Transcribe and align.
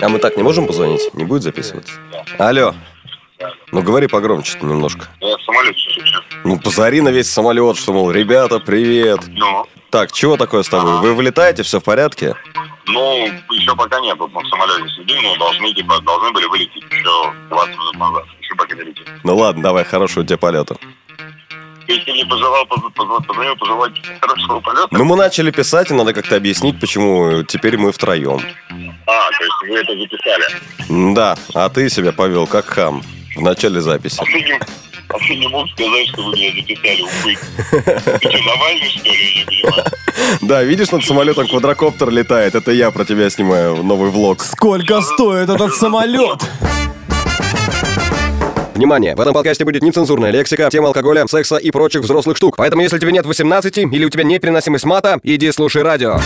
А 0.00 0.08
мы 0.08 0.18
так 0.18 0.36
не 0.36 0.42
можем 0.42 0.66
позвонить? 0.66 1.12
Не 1.14 1.24
будет 1.24 1.42
записываться? 1.42 1.92
Алло. 2.38 2.74
Ну, 3.72 3.82
говори 3.82 4.06
погромче 4.06 4.58
немножко. 4.60 5.06
Я 5.20 5.36
в 5.36 5.42
самолете 5.42 5.78
сейчас. 5.78 6.22
Ну, 6.44 6.58
позори 6.58 7.00
на 7.00 7.10
весь 7.10 7.30
самолет, 7.30 7.76
что, 7.76 7.92
мол, 7.92 8.10
ребята, 8.10 8.58
привет. 8.58 9.20
Ну, 9.28 9.66
Так, 9.90 10.12
чего 10.12 10.36
такое 10.36 10.62
с 10.62 10.68
тобой? 10.68 11.00
Вы 11.00 11.14
вылетаете, 11.14 11.62
все 11.62 11.80
в 11.80 11.84
порядке? 11.84 12.34
ну, 12.86 13.26
еще 13.50 13.76
пока 13.76 14.00
нет, 14.00 14.16
мы 14.18 14.26
в 14.26 14.48
самолете 14.48 14.88
сидим, 14.96 15.22
но 15.22 15.36
должны, 15.36 15.72
типа, 15.74 16.00
должны 16.00 16.32
были 16.32 16.46
вылететь 16.46 16.82
еще 16.90 17.32
20 17.50 17.74
минут 17.76 17.96
назад. 17.96 18.24
Еще 18.40 18.54
пока 18.54 18.74
не 18.74 18.82
летим. 18.82 19.04
Ну 19.24 19.36
ладно, 19.36 19.62
давай, 19.62 19.84
хорошего 19.84 20.24
тебе 20.24 20.38
полета. 20.38 20.76
Если 21.88 22.04
ты 22.04 22.12
мне 22.12 22.26
пожелал, 22.26 22.66
поз- 22.66 22.92
поз- 22.94 23.26
позвонил 23.26 23.56
пожелать 23.56 23.92
хорошего 24.20 24.60
полета. 24.60 24.88
Ну, 24.90 25.04
мы 25.04 25.16
начали 25.16 25.50
писать, 25.50 25.90
и 25.90 25.94
надо 25.94 26.12
как-то 26.12 26.36
объяснить, 26.36 26.78
почему 26.78 27.42
теперь 27.44 27.78
мы 27.78 27.92
втроем. 27.92 28.40
А, 29.06 29.30
то 29.30 29.44
есть 29.44 29.54
вы 29.68 29.78
это 29.78 29.98
записали. 29.98 31.14
Да, 31.14 31.36
а 31.54 31.68
ты 31.70 31.88
себя 31.88 32.12
повел 32.12 32.46
как 32.46 32.66
хам 32.66 33.02
в 33.34 33.40
начале 33.40 33.80
записи. 33.80 34.18
А 34.20 34.24
ты 34.24 34.32
не, 34.42 34.52
а 34.52 35.18
ты 35.18 35.36
не 35.36 35.48
мог 35.48 35.66
сказать, 35.70 36.08
что 36.08 36.22
вы 36.24 36.32
меня 36.36 36.52
записали, 36.52 37.00
увы. 37.02 37.36
Ты 38.20 38.28
что, 38.28 38.44
Навальный, 38.44 38.90
что 38.90 39.08
ли, 39.08 39.34
я 39.34 39.40
не 39.40 39.44
понимаю? 39.46 39.84
Да, 40.42 40.62
видишь, 40.64 40.90
над 40.90 41.04
самолетом 41.04 41.46
квадрокоптер 41.48 42.10
летает. 42.10 42.54
Это 42.54 42.70
я 42.70 42.90
про 42.90 43.04
тебя 43.06 43.30
снимаю 43.30 43.82
новый 43.82 44.10
влог. 44.10 44.42
Сколько 44.42 45.00
стоит 45.00 45.48
этот 45.48 45.74
самолет? 45.74 46.40
Внимание! 48.78 49.16
В 49.16 49.20
этом 49.20 49.34
подкасте 49.34 49.64
будет 49.64 49.82
нецензурная 49.82 50.30
лексика, 50.30 50.68
тема 50.70 50.86
алкоголя, 50.86 51.26
секса 51.26 51.56
и 51.56 51.72
прочих 51.72 52.02
взрослых 52.02 52.36
штук. 52.36 52.54
Поэтому, 52.56 52.80
если 52.80 52.96
тебе 53.00 53.10
нет 53.10 53.26
18 53.26 53.76
или 53.76 54.04
у 54.04 54.08
тебя 54.08 54.22
непереносимость 54.22 54.84
мата, 54.84 55.18
иди 55.24 55.50
слушай 55.50 55.82
радио. 55.82 56.20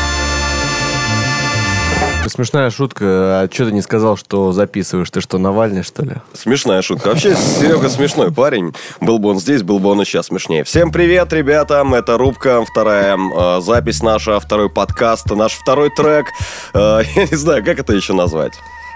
Смешная 2.27 2.69
шутка. 2.69 3.07
А 3.41 3.49
что 3.51 3.65
ты 3.65 3.73
не 3.73 3.81
сказал, 3.81 4.19
что 4.19 4.53
записываешь? 4.53 5.11
Ты 5.11 5.23
что, 5.23 5.39
Навальный, 5.39 5.83
что 5.83 6.05
ли? 6.05 6.17
Смешная 6.35 6.83
шутка. 6.83 7.09
Вообще, 7.09 7.35
Серега 7.35 7.89
смешной 7.89 8.31
парень. 8.31 8.75
Был 9.01 9.19
бы 9.19 9.31
он 9.31 9.41
здесь, 9.41 9.63
был 9.63 9.79
бы 9.79 9.89
он 9.89 10.03
и 10.03 10.05
сейчас 10.05 10.27
смешнее. 10.27 10.63
Всем 10.65 10.93
привет, 10.93 11.33
ребята. 11.33 11.83
Это 11.95 12.19
рубка, 12.19 12.63
вторая 12.67 13.17
э, 13.17 13.61
запись 13.63 14.03
наша, 14.03 14.39
второй 14.39 14.69
подкаст, 14.69 15.31
наш 15.31 15.55
второй 15.55 15.89
трек. 15.89 16.27
Э, 16.75 17.01
я 17.17 17.23
не 17.25 17.37
знаю, 17.37 17.65
как 17.65 17.79
это 17.79 17.95
еще 17.95 18.13
назвать. 18.13 18.53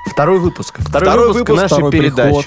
Второй 0.06 0.38
выпуск. 0.38 0.78
Второй, 0.80 1.08
Второй 1.08 1.26
выпуск, 1.28 1.48
выпуск, 1.48 1.62
нашей 1.62 1.74
второй 1.74 1.92
передачи. 1.92 2.46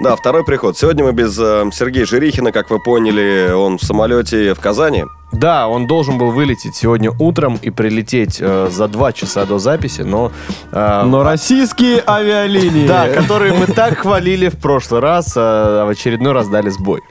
Да, 0.00 0.16
второй 0.16 0.44
приход. 0.44 0.78
Сегодня 0.78 1.04
мы 1.04 1.12
без 1.12 1.36
э, 1.38 1.64
Сергея 1.72 2.06
Жирихина, 2.06 2.52
как 2.52 2.70
вы 2.70 2.78
поняли, 2.80 3.50
он 3.52 3.78
в 3.78 3.82
самолете 3.82 4.54
в 4.54 4.60
Казани. 4.60 5.04
Да, 5.32 5.68
он 5.68 5.86
должен 5.86 6.16
был 6.16 6.30
вылететь 6.30 6.74
сегодня 6.74 7.10
утром 7.18 7.58
и 7.60 7.70
прилететь 7.70 8.38
э, 8.40 8.68
за 8.70 8.88
два 8.88 9.12
часа 9.12 9.44
до 9.44 9.58
записи, 9.58 10.00
но... 10.00 10.32
э, 10.72 11.02
Но 11.04 11.22
российские 11.22 12.02
авиалинии. 12.06 12.86
Да, 12.88 13.08
которые 13.08 13.52
мы 13.52 13.66
так 13.66 13.98
хвалили 13.98 14.48
в 14.48 14.56
прошлый 14.58 15.00
раз, 15.00 15.34
а 15.36 15.84
в 15.84 15.88
очередной 15.90 16.32
раз 16.32 16.48
дали 16.48 16.70
сбой. 16.70 17.02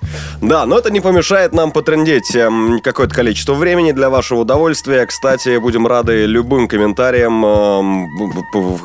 Да, 0.42 0.66
но 0.66 0.80
это 0.80 0.92
не 0.92 1.00
помешает 1.02 1.54
нам 1.54 1.72
потрендеть 1.72 2.36
эм, 2.36 2.80
какое-то 2.82 3.14
количество 3.14 3.54
времени 3.54 3.92
для 3.92 4.10
вашего 4.10 4.40
удовольствия. 4.40 5.06
Кстати, 5.06 5.58
будем 5.58 5.86
рады 5.86 6.26
любым 6.26 6.68
комментариям, 6.68 7.45
эм, 7.45 8.08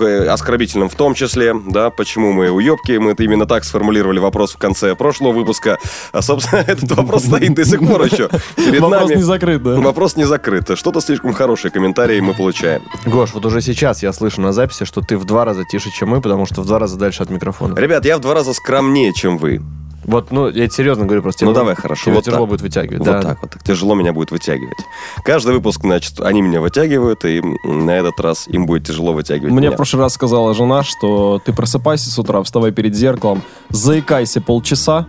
э, 0.01 0.27
оскорбительным 0.29 0.89
в 0.91 0.95
том 0.95 1.15
числе, 1.15 1.55
да, 1.55 1.89
почему 1.91 2.33
мы 2.33 2.51
уебки. 2.51 2.93
Мы 2.99 3.13
это 3.13 3.23
именно 3.25 3.47
так 3.47 3.65
сформулировали 3.65 4.19
вопрос 4.19 4.53
в 4.53 4.59
конце 4.59 4.95
прошлого 4.95 5.33
выпуска. 5.33 5.79
А, 6.13 6.21
собственно, 6.21 6.61
этот 6.67 6.91
вопрос 6.93 7.25
стоит 7.25 7.55
до 7.55 7.65
сих 7.65 7.81
пор 7.81 8.03
еще 8.05 8.29
перед 8.57 8.81
нами. 8.81 9.22
Не 9.23 9.27
закрыт, 9.27 9.63
да? 9.63 9.77
Вопрос 9.81 10.17
не 10.17 10.25
закрыт. 10.25 10.71
Что-то 10.77 11.01
слишком 11.01 11.33
хорошие 11.33 11.71
комментарии 11.71 12.21
мы 12.21 12.35
получаем. 12.35 12.83
Гош, 13.07 13.33
вот 13.35 13.47
уже 13.47 13.61
сейчас 13.61 14.03
я 14.03 14.13
слышу 14.13 14.41
на 14.41 14.53
записи, 14.53 14.85
что 14.85 15.01
ты 15.01 15.17
в 15.17 15.25
два 15.25 15.45
раза 15.45 15.65
тише, 15.65 15.91
чем 15.91 16.11
мы, 16.11 16.21
потому 16.21 16.45
что 16.47 16.63
в 16.63 16.67
два 16.67 16.79
раза 16.79 16.99
дальше 16.99 17.23
от 17.23 17.31
микрофона. 17.31 17.79
Ребят, 17.79 18.05
я 18.05 18.19
в 18.19 18.21
два 18.21 18.35
раза 18.35 18.53
скромнее, 18.53 19.13
чем 19.15 19.39
вы. 19.39 19.63
Вот, 20.05 20.33
ну, 20.33 20.49
я 20.49 20.69
серьезно 20.69 21.05
говорю, 21.05 21.23
просто 21.23 21.45
Ну, 21.45 21.53
тебе 21.53 21.61
давай, 21.61 21.75
хорошо, 21.77 22.07
тебе 22.07 22.15
вот 22.15 22.25
тяжело 22.25 22.41
так. 22.41 22.49
будет 22.49 22.63
вытягивать. 22.63 22.99
Вот 22.99 23.07
да. 23.07 23.23
так 23.23 23.39
вот. 23.43 23.53
Так 23.53 23.63
тяжело 23.63 23.95
меня 23.95 24.13
будет 24.13 24.33
вытягивать. 24.33 24.79
Каждый 25.25 25.55
выпуск, 25.55 25.83
значит, 25.83 26.21
они 26.21 26.43
меня 26.43 26.61
вытягивают, 26.61 27.25
и 27.25 27.41
на 27.65 27.97
этот 27.97 28.19
раз 28.19 28.49
им 28.49 28.67
будет 28.67 28.85
тяжело 28.85 29.13
вытягивать 29.13 29.53
Мне 29.53 29.61
меня. 29.69 29.71
в 29.71 29.77
прошлый 29.77 30.03
раз 30.03 30.15
сказала 30.15 30.55
жена, 30.55 30.83
что 30.83 31.41
ты 31.45 31.53
просыпайся 31.53 32.11
с 32.11 32.19
утра, 32.19 32.43
вставай 32.43 32.73
перед 32.73 32.97
зеркалом, 32.97 33.43
заикайся 33.69 34.41
полчаса, 34.41 35.07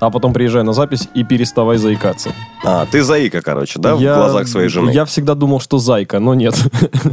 а 0.00 0.10
потом 0.10 0.32
приезжай 0.32 0.62
на 0.62 0.72
запись 0.72 1.08
и 1.14 1.24
переставай 1.24 1.76
заикаться. 1.78 2.30
А, 2.64 2.86
ты 2.90 3.02
заика, 3.02 3.40
короче, 3.40 3.78
да, 3.78 3.94
Я- 3.94 4.14
в 4.14 4.18
глазах 4.18 4.48
своей 4.48 4.68
жены? 4.68 4.90
Я 4.90 5.04
всегда 5.04 5.34
думал, 5.34 5.60
что 5.60 5.78
зайка, 5.78 6.18
но 6.18 6.34
нет. 6.34 6.54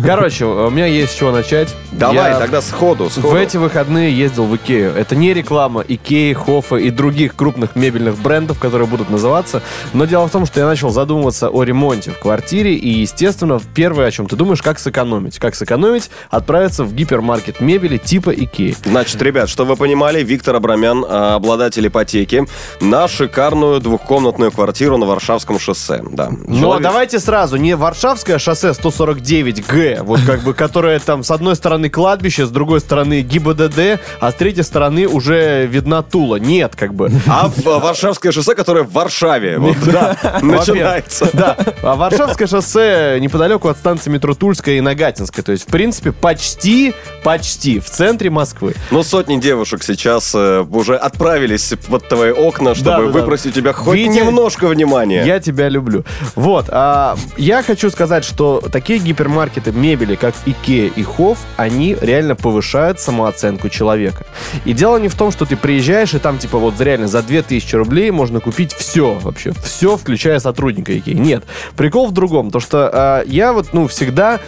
Короче, 0.04 0.46
у 0.46 0.70
меня 0.70 0.86
есть 0.86 1.14
с 1.14 1.16
чего 1.16 1.32
начать. 1.32 1.74
Давай, 1.92 2.32
Я 2.32 2.40
тогда 2.40 2.62
сходу, 2.62 3.10
сходу. 3.10 3.30
В 3.30 3.36
эти 3.36 3.58
выходные 3.58 4.16
ездил 4.16 4.46
в 4.46 4.56
Икею. 4.56 4.92
Это 4.96 5.16
не 5.16 5.34
реклама 5.34 5.84
Икеи, 5.88 6.34
Хофа 6.34 6.76
и 6.78 6.90
других 6.90 7.36
крупных 7.36 7.76
мебельных 7.76 8.18
брендов, 8.18 8.60
которые 8.60 8.88
будут 8.88 9.10
называться. 9.10 9.62
Но 9.94 10.06
дело 10.06 10.28
в 10.28 10.32
том, 10.32 10.46
что 10.46 10.60
я 10.60 10.66
начал 10.66 10.90
задумываться 10.90 11.50
о 11.50 11.64
ремонте 11.64 12.12
в 12.12 12.20
квартире. 12.20 12.76
И, 12.76 12.90
естественно, 12.90 13.60
первое, 13.74 14.08
о 14.08 14.12
чем 14.12 14.28
ты 14.28 14.36
думаешь, 14.36 14.62
как 14.62 14.80
сэкономить. 14.80 15.38
Как 15.40 15.56
сэкономить? 15.56 16.10
Отправиться 16.30 16.84
в 16.84 16.94
гипермаркет 16.94 17.60
мебели 17.60 17.98
типа 17.98 18.32
Икеи. 18.32 18.76
Значит, 18.86 19.22
ребят, 19.22 19.50
чтобы 19.50 19.72
вы 19.72 19.76
понимали, 19.78 20.24
Виктор 20.24 20.56
Абрамян, 20.56 21.06
а, 21.08 21.36
обладатель 21.36 21.88
ипотеки, 21.88 22.46
на 22.80 23.08
шикарную 23.08 23.80
двухкомнатную 23.80 24.52
квартиру 24.52 24.98
на 24.98 25.06
Варшавском 25.06 25.60
шоссе. 25.60 26.04
Да. 26.12 26.30
Но 26.30 26.60
Человек- 26.60 26.84
давайте 26.84 27.20
сразу, 27.20 27.58
не 27.58 27.76
Варшавское 27.76 28.40
шоссе 28.40 28.74
149Г, 28.74 30.04
вот 30.04 30.22
как 30.26 30.44
бы, 30.44 30.54
которое 30.54 31.00
там 31.00 31.24
с 31.24 31.32
одной 31.32 31.56
стороны 31.56 31.90
кладбище, 31.90 32.46
с 32.46 32.50
другой 32.50 32.80
стороны 32.80 33.22
ГИБДД, 33.22 34.00
а 34.20 34.32
с 34.32 34.34
третьей 34.36 34.64
стороны 34.64 35.08
уже 35.08 35.66
видна 35.68 36.02
Тула. 36.02 36.38
Нет, 36.38 36.76
как 36.76 36.94
бы. 36.94 37.12
А 37.28 37.46
а, 37.66 37.80
Варшавское 37.80 38.32
шоссе, 38.32 38.56
которое 38.56 38.84
в 38.84 38.92
Варшаве, 38.92 39.58
вот, 39.60 39.78
Да, 39.86 40.18
начинается. 40.42 41.30
Да, 41.34 41.58
а 41.82 41.96
Варшавское 41.96 42.48
шоссе 42.48 43.18
неподалеку 43.20 43.68
от 43.68 43.78
станции 43.78 44.10
метро 44.10 44.34
Тульская 44.34 44.76
и 44.76 44.82
Нагатинская. 44.82 45.44
То 45.44 45.52
есть, 45.52 45.66
в 45.66 45.68
принципе, 45.68 46.12
почти, 46.12 46.94
почти 47.24 47.80
в 47.80 47.90
центре 47.90 48.30
Москвы. 48.30 48.74
Ну, 48.92 49.04
сотни 49.04 49.38
девушек 49.38 49.84
сейчас 49.84 50.34
э, 50.34 50.66
уже 50.70 50.96
отправились 50.96 51.74
под 51.88 52.08
твои 52.08 52.32
окна, 52.32 52.65
чтобы 52.74 52.90
Да, 52.92 52.98
да, 52.98 53.06
да. 53.06 53.12
выпросить 53.12 53.56
у 53.58 53.60
тебя 53.60 53.74
хоть 53.74 53.96
Витя, 53.98 54.10
немножко 54.18 54.68
внимания. 54.68 55.24
Я 55.26 55.40
тебя 55.40 55.70
люблю. 55.70 56.04
Вот, 56.36 56.66
а, 56.70 57.16
я 57.38 57.62
хочу 57.64 57.90
сказать, 57.90 58.24
что 58.26 58.62
такие 58.72 59.00
гипермаркеты 59.00 59.72
мебели, 59.72 60.16
как 60.16 60.34
Икея 60.46 60.90
и 60.96 61.04
Хофф, 61.04 61.38
они 61.58 61.96
реально 62.02 62.36
повышают 62.36 63.00
самооценку 63.00 63.70
человека. 63.70 64.26
И 64.66 64.74
дело 64.74 64.98
не 64.98 65.08
в 65.10 65.16
том, 65.16 65.32
что 65.32 65.46
ты 65.46 65.56
приезжаешь, 65.56 66.14
и 66.14 66.20
там, 66.20 66.38
типа, 66.38 66.58
вот 66.58 66.80
реально 66.82 67.08
за 67.08 67.22
2000 67.22 67.76
рублей 67.76 68.12
можно 68.12 68.40
купить 68.40 68.74
все 68.74 69.14
вообще. 69.22 69.52
Все, 69.64 69.98
включая 69.98 70.40
сотрудника 70.40 70.98
Икеи. 70.98 71.14
Нет. 71.14 71.44
Прикол 71.76 72.08
в 72.08 72.12
другом. 72.12 72.52
То, 72.52 72.60
что 72.60 72.90
а, 72.92 73.24
я 73.26 73.54
вот, 73.54 73.74
ну, 73.74 73.88
всегда... 73.88 74.40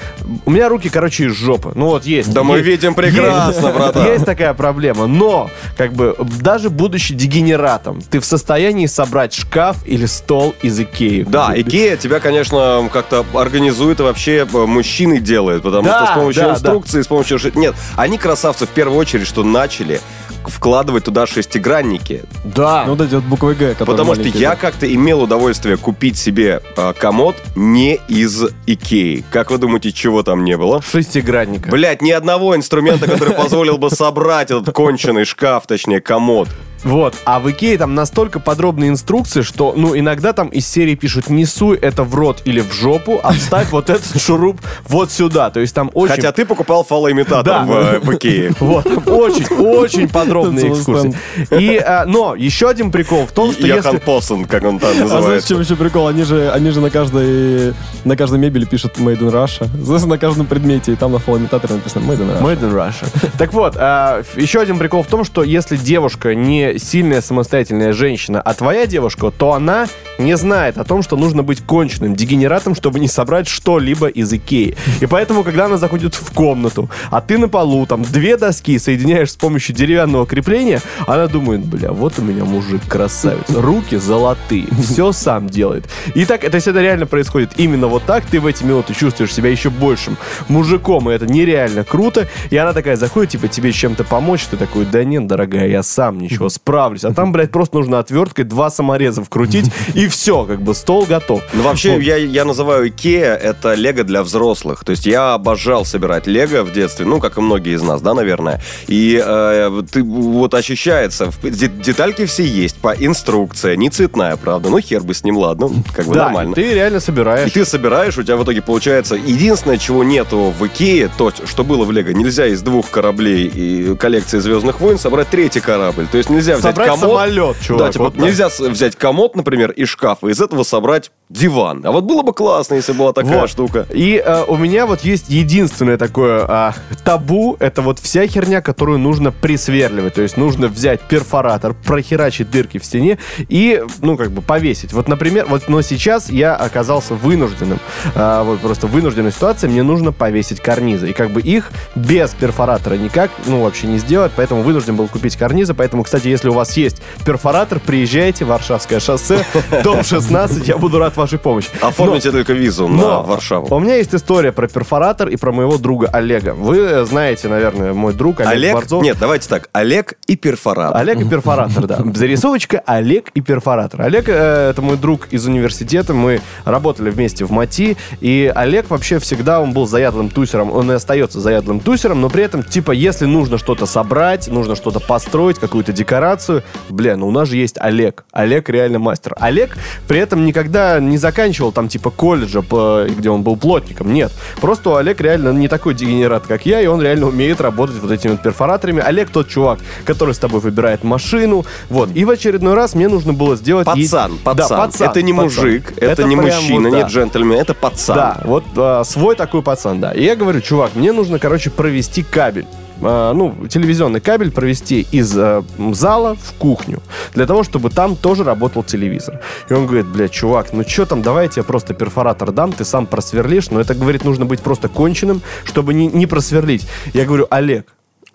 У 0.45 0.51
меня 0.51 0.69
руки, 0.69 0.89
короче, 0.89 1.25
из 1.25 1.33
жопы. 1.33 1.71
Ну, 1.75 1.87
вот 1.87 2.05
есть. 2.05 2.31
Да 2.33 2.43
мы 2.43 2.55
Есть- 2.57 2.67
видим 2.67 2.93
прекрасно, 2.95 3.49
есть- 3.67 3.75
братан. 3.77 4.05
Есть 4.07 4.25
такая 4.25 4.53
проблема. 4.53 5.07
Но, 5.07 5.49
как 5.77 5.93
бы, 5.93 6.15
даже 6.41 6.69
будучи 6.69 7.13
дегенератом, 7.13 8.01
ты 8.09 8.19
в 8.19 8.25
состоянии 8.25 8.85
собрать 8.85 9.33
шкаф 9.33 9.77
или 9.85 10.05
стол 10.05 10.55
из 10.61 10.79
Икеи. 10.79 11.23
Да, 11.23 11.53
Икея 11.55 11.97
тебя, 11.97 12.19
конечно, 12.19 12.89
как-то 12.91 13.25
организует 13.33 13.99
и 13.99 14.03
вообще 14.03 14.47
э, 14.51 14.65
мужчиной 14.65 15.19
делает, 15.19 15.63
потому 15.63 15.83
Да, 15.87 16.05
что 16.05 16.13
с 16.13 16.17
помощью 16.17 16.43
да, 16.43 16.51
инструкции, 16.53 17.01
с 17.01 17.07
помощью... 17.07 17.39
Нет, 17.55 17.75
они 17.95 18.17
красавцы 18.17 18.65
в 18.65 18.69
первую 18.69 18.97
очередь, 18.99 19.27
что 19.27 19.43
начали 19.43 20.01
вкладывать 20.45 21.03
туда 21.03 21.25
шестигранники. 21.27 22.23
Да. 22.43 22.83
Ну, 22.85 22.95
вот 22.95 23.05
эти 23.05 23.15
вот 23.15 23.23
буквы 23.25 23.55
Г, 23.55 23.75
Потому 23.79 24.15
что 24.15 24.23
я 24.23 24.51
да. 24.51 24.55
как-то 24.55 24.91
имел 24.93 25.21
удовольствие 25.21 25.77
купить 25.77 26.17
себе 26.17 26.61
э, 26.75 26.93
комод 26.93 27.35
не 27.55 27.99
из 28.07 28.43
Икеи. 28.65 29.25
Как 29.29 29.51
вы 29.51 29.57
думаете, 29.57 29.91
чего 29.91 30.23
там 30.23 30.43
не 30.43 30.57
было? 30.57 30.81
Шестигранника. 30.81 31.69
Блять, 31.69 32.01
ни 32.01 32.11
одного 32.11 32.55
инструмента, 32.55 33.09
который 33.09 33.33
позволил 33.33 33.77
бы 33.77 33.89
собрать 33.89 34.51
этот 34.51 34.73
конченый 34.73 35.25
шкаф, 35.25 35.67
точнее, 35.67 36.01
комод. 36.01 36.47
Вот. 36.83 37.15
А 37.25 37.39
в 37.39 37.49
Икее 37.49 37.77
там 37.77 37.95
настолько 37.95 38.39
подробные 38.39 38.89
инструкции, 38.89 39.41
что, 39.41 39.73
ну, 39.75 39.97
иногда 39.97 40.33
там 40.33 40.49
из 40.49 40.67
серии 40.67 40.95
пишут 40.95 41.29
«Не 41.29 41.45
суй 41.45 41.77
это 41.77 42.03
в 42.03 42.13
рот 42.15 42.41
или 42.45 42.61
в 42.61 42.71
жопу, 42.73 43.19
а 43.23 43.33
вставь 43.33 43.71
вот 43.71 43.89
этот 43.89 44.21
шуруп 44.21 44.61
вот 44.87 45.11
сюда». 45.11 45.49
То 45.49 45.59
есть 45.59 45.73
там 45.73 45.89
очень... 45.93 46.15
Хотя 46.15 46.31
ты 46.31 46.45
покупал 46.45 46.83
фалоимитатор 46.83 47.43
Да. 47.43 47.63
в, 47.63 47.71
э, 47.71 47.99
в 47.99 48.15
Икее. 48.15 48.51
Вот, 48.59 48.85
очень, 49.07 49.45
очень 49.55 50.09
подробные 50.09 50.71
экскурсии. 50.71 51.15
И, 51.51 51.77
а, 51.77 52.05
но 52.05 52.35
еще 52.35 52.69
один 52.69 52.91
прикол 52.91 53.25
в 53.25 53.31
том, 53.31 53.51
что 53.51 53.65
если... 53.65 53.97
Поссон, 53.97 54.45
как 54.45 54.63
он 54.63 54.79
там 54.79 54.89
А 54.89 54.93
знаешь, 54.93 55.11
называется. 55.11 55.47
чем 55.47 55.61
еще 55.61 55.75
прикол? 55.75 56.07
Они 56.07 56.23
же, 56.23 56.51
они 56.51 56.69
же 56.71 56.81
на 56.81 56.89
каждой, 56.89 57.73
на 58.03 58.15
каждой 58.15 58.39
мебели 58.39 58.65
пишут 58.65 58.97
Made 58.97 59.19
in 59.19 59.31
Russia. 59.31 59.67
Знаешь, 59.81 60.03
на 60.03 60.17
каждом 60.17 60.45
предмете, 60.45 60.93
и 60.93 60.95
там 60.95 61.11
на 61.11 61.19
фалоимитаторе 61.19 61.75
написано 61.75 62.03
Made 62.03 62.19
in 62.19 62.39
Russia. 62.39 62.43
Made 62.43 62.61
in 62.61 62.73
Russia. 62.73 63.29
Так 63.37 63.53
вот, 63.53 63.75
а, 63.77 64.23
еще 64.35 64.59
один 64.59 64.77
прикол 64.79 65.03
в 65.03 65.07
том, 65.07 65.23
что 65.23 65.43
если 65.43 65.77
девушка 65.77 66.35
не 66.35 66.66
сильная 66.77 67.21
самостоятельная 67.21 67.93
женщина, 67.93 68.41
а 68.41 68.53
твоя 68.53 68.85
девушка, 68.85 69.31
то 69.31 69.53
она 69.53 69.87
не 70.19 70.35
знает 70.35 70.77
о 70.77 70.83
том, 70.83 71.03
что 71.03 71.15
нужно 71.15 71.43
быть 71.43 71.61
конченным 71.61 72.15
дегенератом, 72.15 72.75
чтобы 72.75 72.99
не 72.99 73.07
собрать 73.07 73.47
что-либо 73.47 74.07
из 74.07 74.31
Икеи. 74.33 74.75
И 74.99 75.05
поэтому, 75.05 75.43
когда 75.43 75.65
она 75.65 75.77
заходит 75.77 76.15
в 76.15 76.33
комнату, 76.33 76.89
а 77.11 77.21
ты 77.21 77.37
на 77.37 77.49
полу, 77.49 77.85
там, 77.85 78.03
две 78.03 78.37
доски 78.37 78.77
соединяешь 78.79 79.31
с 79.31 79.35
помощью 79.35 79.75
деревянного 79.75 80.25
крепления, 80.25 80.81
она 81.05 81.27
думает, 81.27 81.65
бля, 81.65 81.91
вот 81.91 82.19
у 82.19 82.21
меня 82.21 82.45
мужик 82.45 82.81
красавец, 82.87 83.49
руки 83.49 83.97
золотые, 83.97 84.67
все 84.83 85.11
сам 85.11 85.47
делает. 85.47 85.85
И 86.15 86.25
так, 86.25 86.43
это, 86.43 86.57
это 86.57 86.81
реально 86.81 87.05
происходит 87.05 87.51
именно 87.57 87.87
вот 87.87 88.03
так, 88.03 88.25
ты 88.25 88.39
в 88.39 88.45
эти 88.45 88.63
минуты 88.63 88.93
чувствуешь 88.93 89.33
себя 89.33 89.49
еще 89.49 89.69
большим 89.69 90.17
мужиком, 90.47 91.09
и 91.09 91.13
это 91.13 91.25
нереально 91.25 91.83
круто. 91.83 92.27
И 92.49 92.57
она 92.57 92.73
такая 92.73 92.95
заходит, 92.95 93.31
типа, 93.31 93.47
тебе 93.47 93.71
чем-то 93.71 94.03
помочь, 94.03 94.45
ты 94.49 94.57
такой, 94.57 94.85
да 94.85 95.03
нет, 95.03 95.27
дорогая, 95.27 95.67
я 95.67 95.83
сам 95.83 96.17
ничего 96.17 96.49
справлюсь. 96.57 97.03
А 97.05 97.13
там, 97.13 97.31
блядь, 97.31 97.51
просто 97.51 97.77
нужно 97.77 97.99
отверткой 97.99 98.45
два 98.45 98.69
самореза 98.69 99.23
вкрутить, 99.23 99.71
и 99.95 100.07
все, 100.07 100.43
как 100.43 100.61
бы 100.61 100.73
стол 100.75 101.05
готов. 101.05 101.41
Ну, 101.53 101.63
вообще, 101.63 101.99
я, 102.01 102.17
я 102.17 102.45
называю 102.45 102.89
Икея 102.89 103.33
это 103.35 103.73
лего 103.75 104.03
для 104.03 104.23
взрослых. 104.23 104.83
То 104.83 104.91
есть 104.91 105.05
я 105.05 105.33
обожал 105.33 105.85
собирать 105.85 106.27
лего 106.27 106.63
в 106.63 106.73
детстве, 106.73 107.05
ну, 107.05 107.19
как 107.19 107.37
и 107.37 107.41
многие 107.41 107.75
из 107.75 107.81
нас, 107.81 108.01
да, 108.01 108.13
наверное. 108.13 108.61
И 108.87 109.21
э, 109.23 109.81
ты 109.91 110.03
вот 110.03 110.53
ощущается, 110.53 111.31
детальки 111.43 112.25
все 112.25 112.43
есть, 112.45 112.75
по 112.77 112.93
инструкции, 112.93 113.75
не 113.75 113.89
цветная, 113.89 114.35
правда. 114.37 114.69
Ну, 114.69 114.79
хер 114.79 115.01
бы 115.01 115.13
с 115.13 115.23
ним, 115.23 115.37
ладно, 115.37 115.69
как 115.95 116.05
бы 116.07 116.13
Да, 116.13 116.25
нормально. 116.25 116.51
и 116.53 116.55
ты 116.55 116.73
реально 116.73 116.97
И 116.97 117.01
собираешь. 117.01 117.51
ты 117.51 117.65
собираешь, 117.65 118.17
у 118.17 118.23
тебя 118.23 118.37
в 118.37 118.43
итоге 118.43 118.61
получается 118.61 119.15
единственное, 119.15 119.77
чего 119.77 120.03
нету 120.03 120.53
в 120.57 120.65
Икее, 120.65 121.09
то, 121.17 121.31
что 121.45 121.63
было 121.63 121.85
в 121.85 121.91
Лего. 121.91 122.09
Нельзя 122.11 122.47
из 122.47 122.61
двух 122.61 122.89
кораблей 122.89 123.45
и 123.47 123.95
коллекции 123.95 124.39
Звездных 124.39 124.79
войн 124.79 124.97
собрать 124.97 125.27
третий 125.29 125.59
корабль. 125.59 126.07
То 126.11 126.17
есть 126.17 126.29
нельзя 126.29 126.46
взять 126.55 126.75
Собрать 126.75 126.89
комод. 126.89 127.09
самолет, 127.09 127.57
чувак. 127.61 127.85
да, 127.85 127.91
типа 127.91 128.05
вот 128.05 128.15
нельзя 128.15 128.49
взять 128.49 128.95
комод, 128.95 129.35
например, 129.35 129.71
из 129.71 129.89
шкафа, 129.89 130.27
и 130.27 130.31
из 130.31 130.41
этого 130.41 130.63
собрать 130.63 131.11
диван. 131.29 131.81
А 131.85 131.91
вот 131.91 132.05
было 132.05 132.21
бы 132.21 132.33
классно, 132.33 132.75
если 132.75 132.93
была 132.93 133.11
такая 133.11 133.41
Вот. 133.41 133.49
штука. 133.49 133.85
И 133.93 134.21
э, 134.23 134.43
у 134.47 134.55
меня 134.55 134.85
вот 134.85 135.01
есть 135.01 135.29
единственное 135.29 135.97
такое 135.97 136.45
а, 136.47 136.73
табу, 137.03 137.57
это 137.59 137.81
вот 137.81 137.99
вся 137.99 138.25
херня, 138.27 138.61
которую 138.61 138.97
нужно 138.99 139.31
присверливать. 139.31 140.13
То 140.13 140.21
есть 140.21 140.37
нужно 140.37 140.67
взять 140.67 141.01
перфоратор, 141.01 141.73
прохерачить 141.73 142.49
дырки 142.49 142.77
в 142.77 142.85
стене 142.85 143.17
и, 143.49 143.83
ну, 143.99 144.15
как 144.15 144.31
бы 144.31 144.41
повесить. 144.41 144.93
Вот, 144.93 145.09
например, 145.09 145.47
вот, 145.49 145.67
но 145.67 145.81
сейчас 145.81 146.29
я 146.29 146.55
оказался 146.55 147.13
вынужденным, 147.13 147.79
а, 148.15 148.43
вот 148.43 148.59
просто 148.59 148.87
вынужденной 148.87 149.33
ситуации, 149.33 149.67
мне 149.67 149.83
нужно 149.83 150.13
повесить 150.13 150.61
карнизы. 150.61 151.09
И 151.09 151.13
как 151.13 151.31
бы 151.31 151.41
их 151.41 151.71
без 151.95 152.29
перфоратора 152.31 152.95
никак, 152.95 153.31
ну, 153.45 153.63
вообще 153.63 153.87
не 153.87 153.97
сделать, 153.97 154.31
поэтому 154.33 154.61
вынужден 154.61 154.95
был 154.95 155.09
купить 155.09 155.35
карнизы. 155.35 155.73
Поэтому, 155.73 156.03
кстати, 156.03 156.29
если 156.29 156.47
у 156.47 156.53
вас 156.53 156.77
есть 156.77 157.01
перфоратор, 157.25 157.81
приезжайте, 157.81 158.45
Варшавское 158.45 159.01
шоссе, 159.01 159.45
дом 159.83 160.05
16, 160.05 160.65
я 160.65 160.77
буду 160.77 160.99
рад 160.99 161.16
вашей 161.17 161.39
помощи. 161.39 161.69
Оформите 161.81 162.31
только 162.31 162.53
визу 162.53 162.87
на 162.87 162.95
Но 162.95 163.23
Варшаву. 163.23 163.73
У 163.75 163.79
меня 163.79 163.95
есть 163.95 164.13
история 164.13 164.51
про 164.51 164.67
перфоратор 164.67 165.29
и 165.29 165.35
про 165.35 165.51
моего 165.51 165.77
друга 165.77 166.07
Олега. 166.11 166.53
Вы 166.53 166.77
э, 166.77 167.05
знаете, 167.05 167.47
наверное, 167.47 167.93
мой 167.93 168.13
друг 168.13 168.39
Олег, 168.39 168.51
Олег, 168.51 168.73
Борзов. 168.73 169.03
нет, 169.03 169.17
давайте 169.19 169.49
так, 169.49 169.69
Олег 169.73 170.13
и 170.27 170.35
перфоратор. 170.35 170.97
Олег 170.97 171.19
и 171.21 171.25
перфоратор, 171.25 171.87
да. 171.87 171.99
Зарисовочка 172.13 172.81
Олег 172.85 173.29
и 173.33 173.41
перфоратор. 173.41 174.01
Олег 174.01 174.29
э, 174.29 174.69
это 174.69 174.81
мой 174.81 174.97
друг 174.97 175.27
из 175.31 175.45
университета. 175.45 176.13
Мы 176.13 176.41
работали 176.65 177.09
вместе 177.09 177.45
в 177.45 177.51
МАТИ. 177.51 177.97
И 178.21 178.51
Олег 178.55 178.89
вообще 178.89 179.19
всегда 179.19 179.61
он 179.61 179.73
был 179.73 179.87
заядлым 179.87 180.29
тусером. 180.29 180.71
Он 180.71 180.91
и 180.91 180.95
остается 180.95 181.39
заядлым 181.39 181.79
тусером, 181.79 182.21
но 182.21 182.29
при 182.29 182.43
этом, 182.43 182.63
типа, 182.63 182.91
если 182.91 183.25
нужно 183.25 183.57
что-то 183.57 183.85
собрать, 183.85 184.47
нужно 184.47 184.75
что-то 184.75 184.99
построить, 184.99 185.59
какую-то 185.59 185.91
декорацию, 185.91 186.63
бля, 186.89 187.17
ну 187.17 187.27
у 187.27 187.31
нас 187.31 187.49
же 187.49 187.57
есть 187.57 187.77
Олег. 187.79 188.25
Олег 188.31 188.69
реально 188.69 188.99
мастер. 188.99 189.35
Олег 189.39 189.77
при 190.07 190.19
этом 190.19 190.45
никогда 190.45 190.99
не 191.09 191.17
заканчивал 191.17 191.71
там, 191.71 191.87
типа, 191.87 192.09
колледжа, 192.11 192.61
где 193.07 193.29
он 193.29 193.43
был 193.43 193.57
плотником. 193.57 194.13
Нет. 194.13 194.31
Просто 194.61 194.97
Олег 194.97 195.19
реально 195.21 195.49
не 195.53 195.67
такой 195.67 195.93
дегенерат, 195.93 196.47
как 196.47 196.65
я, 196.65 196.81
и 196.81 196.85
он 196.87 197.01
реально 197.01 197.27
умеет 197.27 197.61
работать 197.61 197.97
вот 198.01 198.11
этими 198.11 198.31
вот 198.31 198.41
перфораторами. 198.41 199.01
Олег 199.01 199.29
тот 199.29 199.47
чувак, 199.47 199.79
который 200.05 200.33
с 200.33 200.39
тобой 200.39 200.59
выбирает 200.61 201.03
машину. 201.03 201.65
Вот. 201.89 202.09
И 202.15 202.25
в 202.25 202.29
очередной 202.29 202.73
раз 202.73 202.95
мне 202.95 203.07
нужно 203.07 203.33
было 203.33 203.55
сделать... 203.55 203.87
е- 203.95 204.03
Пацан, 204.03 204.31
Да, 204.43 204.51
пацан. 204.55 204.77
пацан, 204.77 205.09
Это 205.09 205.21
не 205.21 205.33
пацан. 205.33 205.43
мужик, 205.45 205.93
это, 205.97 206.23
не 206.23 206.35
прям 206.35 206.45
мужчина, 206.47 206.89
вот, 206.89 206.97
да. 206.97 207.03
не 207.03 207.09
джентльмен, 207.09 207.59
это 207.59 207.73
пацан. 207.73 208.15
Да, 208.15 208.41
вот 208.43 208.63
а, 208.75 209.03
свой 209.03 209.35
такой 209.35 209.61
пацан, 209.61 209.99
да. 209.99 210.11
И 210.11 210.23
я 210.23 210.35
говорю, 210.35 210.61
чувак, 210.61 210.91
мне 210.95 211.11
нужно, 211.11 211.39
короче, 211.39 211.69
провести 211.69 212.23
кабель. 212.23 212.65
А, 213.01 213.33
ну, 213.33 213.67
телевизионный 213.67 214.19
кабель 214.19 214.51
провести 214.51 215.07
из 215.11 215.37
м, 215.37 215.93
зала 215.93 216.35
в 216.35 216.53
кухню. 216.53 217.01
Для 217.33 217.45
того, 217.45 217.63
чтобы 217.63 217.89
там 217.89 218.15
тоже 218.15 218.43
работал 218.43 218.83
телевизор. 218.83 219.41
И 219.69 219.73
он 219.73 219.85
говорит, 219.85 220.07
бля, 220.07 220.27
чувак, 220.27 220.73
ну 220.73 220.83
что 220.83 221.05
там, 221.05 221.21
давай 221.21 221.45
я 221.45 221.51
тебе 221.51 221.63
просто 221.63 221.93
перфоратор 221.93 222.51
дам, 222.51 222.71
ты 222.71 222.85
сам 222.85 223.05
просверлишь. 223.05 223.69
Но 223.71 223.79
это, 223.79 223.93
говорит, 223.93 224.23
нужно 224.23 224.45
быть 224.45 224.61
просто 224.61 224.87
конченым, 224.89 225.41
чтобы 225.63 225.93
не, 225.93 226.07
не 226.07 226.25
просверлить. 226.25 226.87
Я 227.13 227.25
говорю, 227.25 227.47
Олег, 227.49 227.87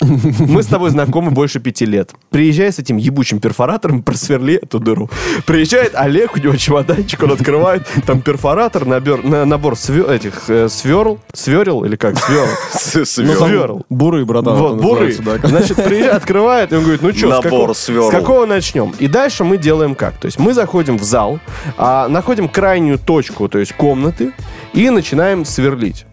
мы 0.02 0.62
с 0.62 0.66
тобой 0.66 0.90
знакомы 0.90 1.30
больше 1.30 1.60
пяти 1.60 1.86
лет. 1.86 2.10
Приезжай 2.30 2.72
с 2.72 2.78
этим 2.78 2.96
ебучим 2.96 3.40
перфоратором, 3.40 4.02
просверли 4.02 4.54
эту 4.62 4.78
дыру. 4.78 5.08
Приезжает 5.46 5.94
Олег, 5.94 6.36
у 6.36 6.40
него 6.40 6.56
чемоданчик, 6.56 7.22
он 7.22 7.32
открывает, 7.32 7.86
там 8.06 8.20
перфоратор, 8.20 8.84
набор, 8.86 9.24
на- 9.24 9.44
набор 9.44 9.74
све- 9.74 10.10
этих 10.12 10.48
э, 10.48 10.68
сверл, 10.68 11.20
сверил 11.32 11.84
или 11.84 11.96
как, 11.96 12.18
сверл. 12.18 12.46
С- 12.72 13.04
с- 13.04 13.18
Ну, 13.18 13.34
там 13.38 13.48
Сверл. 13.48 13.86
Буры, 13.88 14.24
братан. 14.24 14.56
Вот, 14.56 14.74
это 14.74 14.82
буры. 14.82 15.06
называется, 15.08 15.40
да. 15.42 15.48
Значит, 15.48 15.76
приезжает, 15.84 16.14
открывает, 16.14 16.72
и 16.72 16.76
он 16.76 16.82
говорит, 16.82 17.02
ну 17.02 17.12
что, 17.12 17.26
с, 17.28 17.30
Набор 17.30 17.42
какого- 17.44 17.72
сверл. 17.74 18.08
с 18.08 18.10
какого 18.10 18.46
начнем? 18.46 18.92
И 18.98 19.06
дальше 19.08 19.44
мы 19.44 19.58
делаем 19.58 19.94
как? 19.94 20.14
То 20.18 20.26
есть 20.26 20.38
мы 20.38 20.54
заходим 20.54 20.98
в 20.98 21.02
зал, 21.04 21.38
а, 21.76 22.08
находим 22.08 22.48
крайнюю 22.48 22.98
точку, 22.98 23.48
то 23.48 23.58
есть 23.58 23.72
комнаты, 23.74 24.32
и 24.72 24.90
начинаем 24.90 25.44
сверлить. 25.44 26.06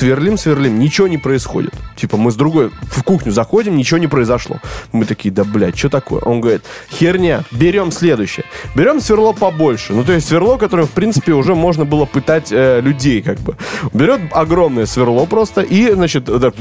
Сверлим, 0.00 0.38
сверлим, 0.38 0.78
ничего 0.78 1.08
не 1.08 1.18
происходит. 1.18 1.74
Типа 1.94 2.16
мы 2.16 2.30
с 2.30 2.34
другой 2.34 2.70
в 2.90 3.02
кухню 3.02 3.32
заходим, 3.32 3.76
ничего 3.76 3.98
не 3.98 4.06
произошло. 4.06 4.56
Мы 4.92 5.04
такие, 5.04 5.30
да, 5.30 5.44
блядь, 5.44 5.76
что 5.76 5.90
такое? 5.90 6.22
Он 6.22 6.40
говорит, 6.40 6.62
херня, 6.90 7.42
берем 7.50 7.92
следующее. 7.92 8.46
Берем 8.74 9.02
сверло 9.02 9.34
побольше. 9.34 9.92
Ну, 9.92 10.02
то 10.02 10.14
есть 10.14 10.26
сверло, 10.26 10.56
которым, 10.56 10.86
в 10.86 10.92
принципе, 10.92 11.32
уже 11.32 11.54
можно 11.54 11.84
было 11.84 12.06
пытать 12.06 12.50
э, 12.50 12.80
людей, 12.80 13.20
как 13.20 13.40
бы. 13.40 13.58
Берет 13.92 14.22
огромное 14.32 14.86
сверло 14.86 15.26
просто 15.26 15.60
и, 15.60 15.92
значит, 15.92 16.24
так, 16.24 16.54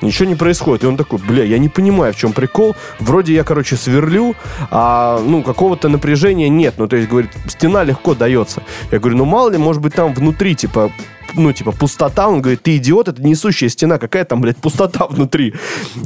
ничего 0.00 0.28
не 0.28 0.36
происходит. 0.36 0.84
И 0.84 0.86
он 0.86 0.96
такой, 0.96 1.18
бля, 1.18 1.42
я 1.42 1.58
не 1.58 1.68
понимаю, 1.68 2.12
в 2.12 2.16
чем 2.16 2.32
прикол. 2.32 2.76
Вроде 3.00 3.34
я, 3.34 3.42
короче, 3.42 3.74
сверлю, 3.74 4.36
а, 4.70 5.20
ну, 5.20 5.42
какого-то 5.42 5.88
напряжения 5.88 6.48
нет. 6.48 6.74
Ну, 6.78 6.86
то 6.86 6.94
есть, 6.94 7.08
говорит, 7.08 7.30
стена 7.48 7.82
легко 7.82 8.14
дается. 8.14 8.62
Я 8.92 9.00
говорю, 9.00 9.16
ну, 9.16 9.24
мало 9.24 9.50
ли, 9.50 9.58
может 9.58 9.82
быть, 9.82 9.94
там 9.94 10.14
внутри, 10.14 10.54
типа, 10.54 10.92
ну, 11.36 11.52
типа, 11.52 11.72
пустота. 11.72 12.28
Он 12.28 12.40
говорит, 12.42 12.62
ты 12.62 12.76
идиот, 12.76 13.08
это 13.08 13.22
несущая 13.22 13.68
стена. 13.68 13.98
Какая 13.98 14.24
там, 14.24 14.40
блядь, 14.40 14.56
пустота 14.56 15.06
внутри? 15.10 15.54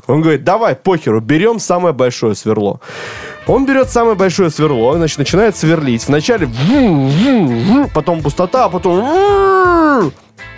Он 0.06 0.20
говорит, 0.20 0.44
давай, 0.44 0.74
похеру, 0.74 1.20
берем 1.20 1.58
самое 1.58 1.94
большое 1.94 2.34
сверло. 2.34 2.80
Он 3.46 3.64
берет 3.66 3.88
самое 3.90 4.14
большое 4.16 4.50
сверло, 4.50 4.94
значит, 4.96 5.18
начинает 5.18 5.56
сверлить. 5.56 6.06
Вначале 6.06 6.48
потом 7.94 8.22
пустота, 8.22 8.66
а 8.66 8.68
потом... 8.68 10.12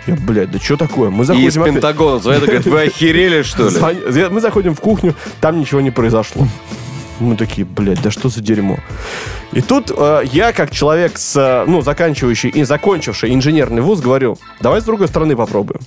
Я, 0.05 0.15
блядь, 0.27 0.51
да 0.51 0.59
что 0.59 0.75
такое? 0.75 1.09
Мы 1.09 1.23
И 1.23 1.27
заходим 1.27 1.47
из 1.47 1.57
опять- 1.57 1.73
Пентагона 1.75 2.19
звонят 2.19 2.43
и 2.43 2.45
говорят, 2.45 2.65
вы 2.65 2.81
охерели, 2.81 3.41
что 3.41 3.69
ли? 3.69 4.27
Мы 4.29 4.41
заходим 4.41 4.75
в 4.75 4.81
кухню, 4.81 5.15
там 5.39 5.59
ничего 5.59 5.79
не 5.79 5.91
произошло. 5.91 6.45
Мы 7.19 7.35
такие, 7.35 7.65
блядь, 7.65 8.01
да 8.01 8.11
что 8.11 8.29
за 8.29 8.41
дерьмо? 8.41 8.77
И 9.51 9.61
тут 9.61 9.91
э, 9.95 10.21
я, 10.31 10.51
как 10.51 10.71
человек, 10.71 11.17
с, 11.17 11.35
э, 11.35 11.65
ну, 11.69 11.81
заканчивающий 11.81 12.49
и 12.49 12.63
закончивший 12.63 13.33
инженерный 13.33 13.81
вуз, 13.81 14.01
говорю, 14.01 14.37
давай 14.61 14.81
с 14.81 14.83
другой 14.83 15.07
стороны 15.07 15.35
попробуем. 15.35 15.81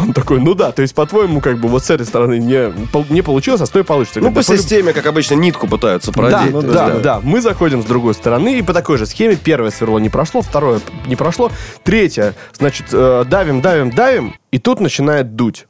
Он 0.00 0.12
такой, 0.12 0.40
ну 0.40 0.54
да, 0.54 0.72
то 0.72 0.82
есть, 0.82 0.94
по-твоему, 0.94 1.40
как 1.40 1.58
бы 1.58 1.68
вот 1.68 1.84
с 1.84 1.90
этой 1.90 2.06
стороны 2.06 2.38
не, 2.38 2.72
не 3.12 3.22
получилось, 3.22 3.60
а 3.60 3.66
с 3.66 3.70
той 3.70 3.84
получится. 3.84 4.20
Ну, 4.20 4.30
по 4.30 4.36
«Да 4.36 4.42
системе, 4.42 4.92
как 4.92 5.06
обычно, 5.06 5.34
нитку 5.34 5.68
пытаются 5.68 6.10
да, 6.10 6.18
продеть. 6.18 6.52
ну 6.52 6.62
То 6.62 6.72
да, 6.72 6.88
есть, 6.88 7.02
да, 7.02 7.20
Мы 7.22 7.40
заходим 7.40 7.82
с 7.82 7.84
другой 7.84 8.14
стороны 8.14 8.58
и 8.58 8.62
по 8.62 8.72
такой 8.72 8.96
же 8.98 9.06
схеме. 9.06 9.36
Первое 9.36 9.70
сверло 9.70 9.98
не 9.98 10.08
прошло, 10.08 10.42
второе 10.42 10.80
не 11.06 11.16
прошло, 11.16 11.52
третье, 11.84 12.34
значит, 12.52 12.86
э, 12.92 13.24
давим, 13.28 13.60
давим, 13.60 13.90
давим, 13.90 14.34
и 14.50 14.58
тут 14.58 14.80
начинает 14.80 15.36
дуть. 15.36 15.66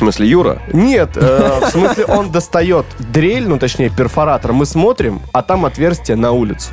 В 0.00 0.02
смысле, 0.02 0.28
Юра? 0.28 0.62
Нет, 0.72 1.10
э, 1.16 1.60
в 1.62 1.68
смысле 1.68 2.06
он 2.06 2.32
достает 2.32 2.86
дрель, 2.98 3.46
ну 3.46 3.58
точнее 3.58 3.90
перфоратор, 3.90 4.54
мы 4.54 4.64
смотрим, 4.64 5.20
а 5.30 5.42
там 5.42 5.66
отверстие 5.66 6.16
на 6.16 6.32
улицу. 6.32 6.70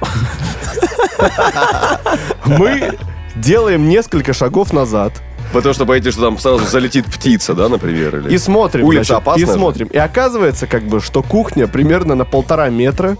Мы 2.45 2.97
делаем 3.35 3.89
несколько 3.89 4.31
шагов 4.31 4.71
назад, 4.71 5.11
Потому 5.57 5.73
что 5.73 5.85
боитесь, 5.85 6.13
что 6.13 6.21
там 6.21 6.37
сразу 6.37 6.65
залетит 6.65 7.05
птица, 7.05 7.53
да, 7.53 7.67
например? 7.67 8.17
Или... 8.17 8.33
И 8.33 8.37
смотрим. 8.37 8.85
Улица 8.85 9.05
значит, 9.05 9.21
опасная 9.23 9.43
И 9.43 9.47
же. 9.47 9.53
смотрим. 9.53 9.87
И 9.87 9.97
оказывается, 9.97 10.67
как 10.67 10.83
бы, 10.83 11.01
что 11.01 11.23
кухня 11.23 11.67
примерно 11.67 12.13
на 12.15 12.25
полтора 12.25 12.69
метра 12.69 13.17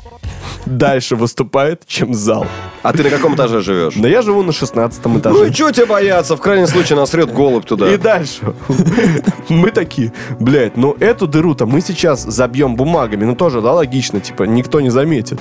дальше 0.66 1.16
выступает, 1.16 1.82
чем 1.88 2.14
зал. 2.14 2.46
А 2.84 2.94
ты 2.94 3.04
на 3.04 3.10
каком 3.10 3.36
этаже 3.36 3.62
живешь? 3.62 3.96
Но 3.96 4.08
я 4.08 4.22
живу 4.22 4.44
на 4.44 4.52
16 4.52 5.06
Ну 5.06 5.20
этаже. 5.20 5.50
и 5.50 5.54
что 5.54 5.72
тебе 5.72 5.86
бояться? 5.88 6.36
В 6.38 6.42
крайнем 6.42 6.68
случае 6.68 6.98
насрет 6.98 7.34
голубь 7.34 7.66
туда. 7.66 7.92
И 7.92 7.98
дальше. 7.98 8.54
Мы 9.50 9.72
такие, 9.72 10.14
блядь, 10.40 10.78
ну 10.78 10.96
эту 11.00 11.26
дыру-то 11.28 11.66
мы 11.66 11.82
сейчас 11.82 12.24
забьем 12.24 12.76
бумагами. 12.76 13.26
Ну 13.26 13.36
тоже, 13.36 13.62
да, 13.62 13.74
логично, 13.74 14.20
типа, 14.20 14.44
никто 14.44 14.80
не 14.82 14.90
заметит. 14.90 15.40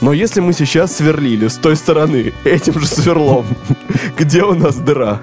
Но 0.00 0.12
если 0.14 0.40
мы 0.40 0.52
сейчас 0.54 0.96
сверлили 0.96 1.48
с 1.48 1.56
той 1.56 1.76
стороны 1.76 2.32
этим 2.44 2.78
же 2.80 2.86
сверлом, 2.86 3.44
где 4.18 4.42
у 4.42 4.54
нас 4.54 4.76
дыра, 4.76 5.20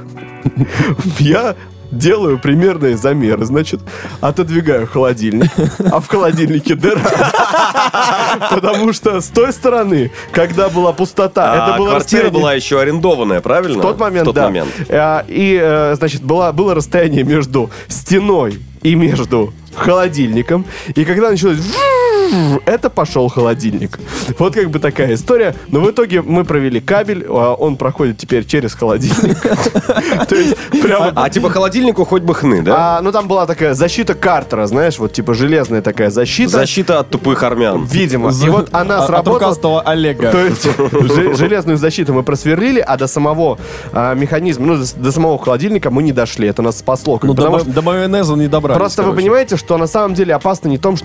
я 1.19 1.55
делаю 1.91 2.37
примерные 2.37 2.97
замеры, 2.97 3.45
значит, 3.45 3.79
отодвигаю 4.21 4.87
холодильник, 4.87 5.49
а 5.91 5.99
в 5.99 6.07
холодильнике 6.07 6.75
дыра. 6.75 6.99
Потому 8.49 8.93
что 8.93 9.21
с 9.21 9.27
той 9.27 9.53
стороны, 9.53 10.11
когда 10.31 10.69
была 10.69 10.91
пустота, 10.91 11.53
А 11.53 11.69
это 11.69 11.77
было 11.77 11.89
квартира 11.89 12.29
была 12.29 12.53
еще 12.53 12.79
арендованная, 12.79 13.41
правильно? 13.41 13.79
в 13.79 13.81
тот 13.81 13.99
момент, 13.99 14.23
В 14.23 14.25
тот 14.25 14.35
да. 14.35 14.43
момент. 14.43 14.69
А, 14.89 15.25
и, 15.27 15.59
э, 15.61 15.95
значит, 15.95 16.23
была, 16.23 16.51
было 16.51 16.75
расстояние 16.75 17.23
между 17.23 17.69
стеной 17.87 18.59
и 18.81 18.95
между 18.95 19.53
холодильником. 19.75 20.65
И 20.95 21.05
когда 21.05 21.29
началось... 21.31 21.57
Это 22.65 22.89
пошел 22.89 23.27
холодильник. 23.29 23.99
Вот 24.37 24.53
как 24.53 24.69
бы 24.69 24.79
такая 24.79 25.13
история. 25.13 25.55
Но 25.69 25.79
в 25.79 25.89
итоге 25.89 26.21
мы 26.21 26.43
провели 26.43 26.79
кабель, 26.79 27.25
а 27.29 27.53
он 27.53 27.75
проходит 27.77 28.17
теперь 28.17 28.45
через 28.45 28.73
холодильник. 28.75 29.37
То 30.27 30.35
есть 30.35 30.55
прямо... 30.81 31.11
А 31.15 31.29
типа 31.29 31.49
холодильнику 31.49 32.05
хоть 32.05 32.23
бы 32.23 32.33
хны, 32.35 32.61
да? 32.61 32.97
А, 32.97 33.01
ну 33.01 33.11
там 33.11 33.27
была 33.27 33.45
такая 33.45 33.73
защита 33.73 34.13
Картера, 34.13 34.65
знаешь, 34.67 34.99
вот 34.99 35.13
типа 35.13 35.33
железная 35.33 35.81
такая 35.81 36.09
защита. 36.09 36.51
Защита 36.51 36.99
от 36.99 37.09
тупых 37.09 37.43
армян. 37.43 37.85
Видимо. 37.85 38.31
И 38.31 38.49
вот 38.49 38.69
она 38.71 38.97
От- 38.97 39.01
От 39.01 39.07
сработала. 39.07 39.39
рукастого 39.39 39.81
Олега. 39.81 40.31
То 40.31 40.45
есть 40.45 40.63
же- 40.63 41.35
железную 41.35 41.77
защиту 41.77 42.13
мы 42.13 42.23
просверлили, 42.23 42.79
а 42.79 42.97
до 42.97 43.07
самого 43.07 43.57
а, 43.93 44.13
механизма, 44.13 44.65
ну, 44.65 44.83
до, 44.95 45.11
самого 45.11 45.37
холодильника 45.37 45.89
мы 45.91 46.03
не 46.03 46.11
дошли. 46.11 46.47
Это 46.47 46.61
нас 46.61 46.79
спасло. 46.79 47.19
Ну, 47.21 47.33
до, 47.33 47.81
майонеза 47.81 48.35
не 48.35 48.47
добрались. 48.47 48.77
Просто 48.77 49.03
вы 49.03 49.13
понимаете, 49.15 49.57
что 49.57 49.77
на 49.77 49.87
самом 49.87 50.13
деле 50.13 50.33
опасно 50.35 50.67
не 50.67 50.77
то, 50.77 50.95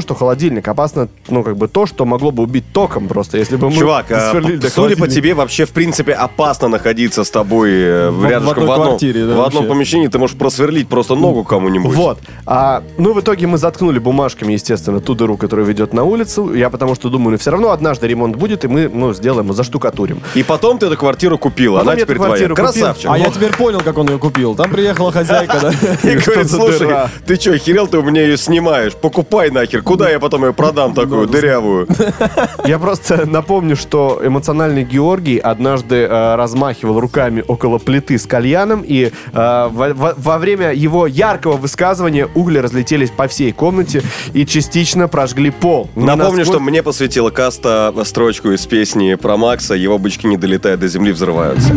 что 0.00 0.14
холодильник, 0.14 0.53
опасно, 0.60 1.08
ну, 1.28 1.42
как 1.42 1.56
бы 1.56 1.68
то, 1.68 1.86
что 1.86 2.04
могло 2.04 2.30
бы 2.30 2.42
убить 2.42 2.64
током 2.72 3.08
просто, 3.08 3.38
если 3.38 3.56
бы 3.56 3.70
мы 3.70 3.76
Чувак, 3.76 4.06
а, 4.10 4.32
судя 4.70 4.96
по 4.96 5.08
тебе, 5.08 5.34
вообще, 5.34 5.64
в 5.64 5.70
принципе, 5.70 6.12
опасно 6.12 6.68
находиться 6.68 7.24
с 7.24 7.30
тобой 7.30 7.70
э, 7.72 8.10
В- 8.10 8.24
рядышком 8.24 8.66
в 8.66 8.70
одном, 8.70 8.88
квартире, 8.88 9.26
да, 9.26 9.34
в 9.34 9.40
одном 9.42 9.66
помещении. 9.66 10.08
Ты 10.08 10.18
можешь 10.18 10.36
просверлить 10.36 10.88
просто 10.88 11.14
ногу 11.14 11.44
кому-нибудь. 11.44 11.94
Вот. 11.94 12.18
А, 12.46 12.82
ну, 12.98 13.12
в 13.12 13.20
итоге 13.20 13.46
мы 13.46 13.58
заткнули 13.58 13.98
бумажками, 13.98 14.52
естественно, 14.52 15.00
ту 15.00 15.14
дыру, 15.14 15.36
которая 15.36 15.66
ведет 15.66 15.92
на 15.92 16.04
улицу. 16.04 16.54
Я 16.54 16.70
потому 16.70 16.94
что 16.94 17.08
думаю, 17.08 17.32
ну, 17.32 17.38
все 17.38 17.50
равно 17.50 17.70
однажды 17.70 18.06
ремонт 18.06 18.36
будет, 18.36 18.64
и 18.64 18.68
мы, 18.68 18.88
ну, 18.88 19.12
сделаем, 19.14 19.52
заштукатурим. 19.52 20.20
И 20.34 20.42
потом 20.42 20.78
ты 20.78 20.86
эту 20.86 20.96
квартиру 20.96 21.38
купила. 21.38 21.78
Потом 21.78 21.92
Она 21.92 22.00
теперь 22.00 22.16
твоя. 22.16 22.28
квартиру 22.28 22.54
купил. 22.56 22.72
Красавчик. 22.72 23.10
А 23.10 23.18
я 23.18 23.30
теперь 23.30 23.52
понял, 23.52 23.80
как 23.80 23.98
он 23.98 24.08
ее 24.08 24.18
купил. 24.18 24.54
Там 24.54 24.70
приехала 24.70 25.12
хозяйка, 25.12 25.58
да? 25.60 25.70
И 26.10 26.16
говорит, 26.16 26.50
слушай, 26.50 26.78
дыра?» 26.80 27.10
ты 27.26 27.36
что, 27.36 27.56
херел 27.58 27.86
ты 27.86 27.98
у 27.98 28.02
меня 28.02 28.22
ее 28.22 28.36
снимаешь? 28.36 28.94
Покупай 28.94 29.50
нахер. 29.50 29.82
Куда 29.82 30.10
я 30.10 30.20
потом 30.20 30.43
ее 30.46 30.52
продам 30.52 30.94
такую 30.94 31.26
дырявую? 31.26 31.86
Я 32.64 32.78
просто 32.78 33.26
напомню, 33.26 33.76
что 33.76 34.20
эмоциональный 34.24 34.84
Георгий 34.84 35.38
однажды 35.38 35.96
э, 36.08 36.34
размахивал 36.36 37.00
руками 37.00 37.44
около 37.46 37.78
плиты 37.78 38.18
с 38.18 38.26
кальяном, 38.26 38.82
и 38.86 39.06
э, 39.06 39.10
во, 39.32 39.94
во- 39.94 40.14
во 40.16 40.38
время 40.38 40.72
его 40.72 41.06
яркого 41.06 41.56
высказывания 41.56 42.28
угли 42.34 42.58
разлетелись 42.58 43.10
по 43.10 43.28
всей 43.28 43.52
комнате 43.52 44.02
и 44.32 44.46
частично 44.46 45.08
прожгли 45.08 45.50
пол. 45.50 45.88
Ну, 45.94 46.04
Напомню, 46.06 46.38
насколько- 46.38 46.44
что 46.44 46.60
мне 46.60 46.82
посвятила 46.82 47.30
Каста 47.30 47.92
строчку 48.04 48.50
из 48.50 48.66
песни 48.66 49.14
про 49.14 49.36
Макса 49.36 49.74
«Его 49.74 49.98
бычки 49.98 50.26
не 50.26 50.36
долетают 50.36 50.80
до 50.80 50.88
земли, 50.88 51.12
взрываются». 51.12 51.72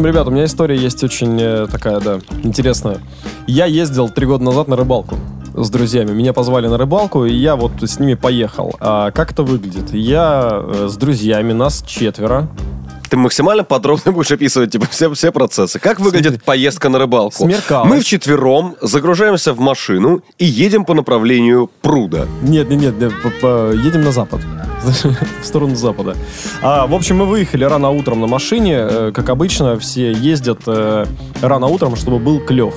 Общем, 0.00 0.14
ребят, 0.14 0.28
у 0.28 0.30
меня 0.30 0.44
история 0.46 0.76
есть 0.76 1.04
очень 1.04 1.38
э, 1.38 1.66
такая, 1.70 2.00
да, 2.00 2.20
интересная. 2.42 2.98
Я 3.46 3.66
ездил 3.66 4.08
три 4.08 4.24
года 4.24 4.42
назад 4.42 4.66
на 4.66 4.76
рыбалку 4.76 5.16
с 5.54 5.68
друзьями. 5.68 6.12
Меня 6.12 6.32
позвали 6.32 6.68
на 6.68 6.78
рыбалку, 6.78 7.26
и 7.26 7.34
я 7.34 7.54
вот 7.54 7.72
с 7.82 7.98
ними 7.98 8.14
поехал. 8.14 8.74
А 8.80 9.10
как 9.10 9.32
это 9.32 9.42
выглядит? 9.42 9.92
Я 9.92 10.62
э, 10.62 10.88
с 10.88 10.96
друзьями, 10.96 11.52
нас 11.52 11.84
четверо. 11.86 12.48
Ты 13.10 13.16
максимально 13.16 13.64
подробно 13.64 14.12
будешь 14.12 14.30
описывать 14.30 14.70
типа, 14.70 14.86
все, 14.88 15.12
все 15.12 15.32
процессы. 15.32 15.80
Как 15.80 15.98
выглядит 15.98 16.44
поездка 16.44 16.88
на 16.88 17.00
рыбалку? 17.00 17.44
Смеркалось. 17.44 17.90
Мы 17.90 18.00
вчетвером 18.00 18.76
загружаемся 18.80 19.52
в 19.52 19.58
машину 19.58 20.22
и 20.38 20.44
едем 20.44 20.84
по 20.84 20.94
направлению 20.94 21.68
пруда. 21.82 22.28
Нет, 22.40 22.70
нет, 22.70 22.94
нет, 23.00 23.12
едем 23.84 24.02
на 24.02 24.12
запад. 24.12 24.40
В 25.42 25.44
сторону 25.44 25.74
запада. 25.74 26.16
А, 26.62 26.86
в 26.86 26.94
общем, 26.94 27.16
мы 27.16 27.26
выехали 27.26 27.64
рано 27.64 27.90
утром 27.90 28.20
на 28.20 28.28
машине. 28.28 28.76
Э, 28.78 29.12
Как 29.12 29.28
обычно, 29.28 29.78
все 29.78 30.12
ездят 30.12 30.60
э, 30.66 31.04
рано 31.42 31.66
утром, 31.66 31.96
чтобы 31.96 32.18
был 32.18 32.40
клев. 32.40 32.74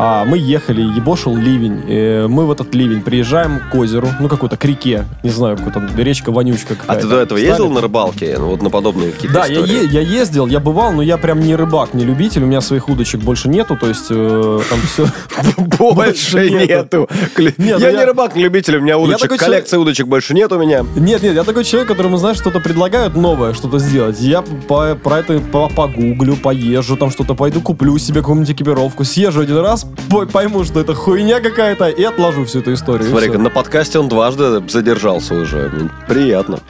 А 0.00 0.24
мы 0.24 0.38
ехали, 0.38 0.80
ебошил 0.80 1.36
ливень. 1.36 1.82
Э, 1.88 2.28
Мы 2.28 2.46
в 2.46 2.52
этот 2.52 2.72
ливень 2.72 3.02
приезжаем 3.02 3.60
к 3.70 3.74
озеру, 3.74 4.08
ну 4.20 4.28
какой-то 4.28 4.56
к 4.56 4.64
реке, 4.64 5.06
не 5.24 5.30
знаю, 5.30 5.56
какой-то 5.56 5.82
речка 6.00 6.30
вонючка 6.30 6.74
А 6.74 6.76
какая-то. 6.76 7.00
ты 7.02 7.08
до 7.08 7.16
этого 7.20 7.38
Встали. 7.38 7.50
ездил 7.50 7.70
на 7.72 7.80
рыбалке? 7.80 8.36
Ну, 8.38 8.50
вот 8.50 8.62
на 8.62 8.70
подобные 8.70 9.10
какие-то 9.10 9.34
Да, 9.34 9.46
я, 9.46 9.58
е- 9.58 9.86
я 9.90 10.00
ездил, 10.00 10.46
я 10.46 10.60
бывал, 10.60 10.92
но 10.92 11.02
я 11.02 11.18
прям 11.18 11.40
не 11.40 11.56
рыбак, 11.56 11.94
не 11.94 12.04
любитель, 12.04 12.44
у 12.44 12.46
меня 12.46 12.60
своих 12.60 12.88
удочек 12.88 13.22
больше 13.22 13.48
нету, 13.48 13.76
то 13.76 13.88
есть 13.88 14.06
э, 14.10 14.60
там 14.70 14.78
все... 14.82 15.06
Больше 15.78 16.48
нету. 16.50 17.08
Ну 17.36 17.64
Я 17.78 17.92
не 17.92 18.04
рыбак, 18.04 18.36
не 18.36 18.44
любитель, 18.44 18.76
у 18.76 18.80
меня 18.80 18.98
удочек, 18.98 19.36
коллекция 19.36 19.78
удочек 19.80 20.06
больше 20.06 20.32
нет 20.34 20.52
у 20.52 20.58
меня. 20.58 20.84
Нет, 20.96 21.22
нет, 21.22 21.34
я 21.34 21.44
такой 21.44 21.64
человек, 21.64 21.88
которому, 21.88 22.16
знаешь, 22.18 22.36
что-то 22.36 22.60
предлагают 22.60 23.16
новое, 23.16 23.52
что-то 23.52 23.78
сделать. 23.78 24.20
Я 24.20 24.42
по, 24.42 24.94
про 24.94 25.18
это 25.20 25.40
по- 25.40 25.68
погуглю, 25.68 26.36
поезжу, 26.36 26.96
там 26.96 27.10
что-то 27.10 27.34
пойду, 27.34 27.60
куплю 27.60 27.98
себе 27.98 28.20
какую-нибудь 28.20 28.50
экипировку, 28.50 29.04
съезжу 29.04 29.40
один 29.40 29.58
раз, 29.58 29.86
пойму, 30.32 30.64
что 30.64 30.80
это 30.80 30.94
хуйня 30.94 31.40
какая-то, 31.40 31.88
и 31.88 32.02
отложу 32.02 32.44
всю 32.44 32.60
эту 32.60 32.74
историю. 32.74 33.08
Смотри, 33.10 33.30
на 33.36 33.50
подкасте 33.50 33.98
он 33.98 34.08
дважды 34.08 34.66
задержался 34.68 35.34
уже. 35.34 35.90
Приятно. 36.08 36.60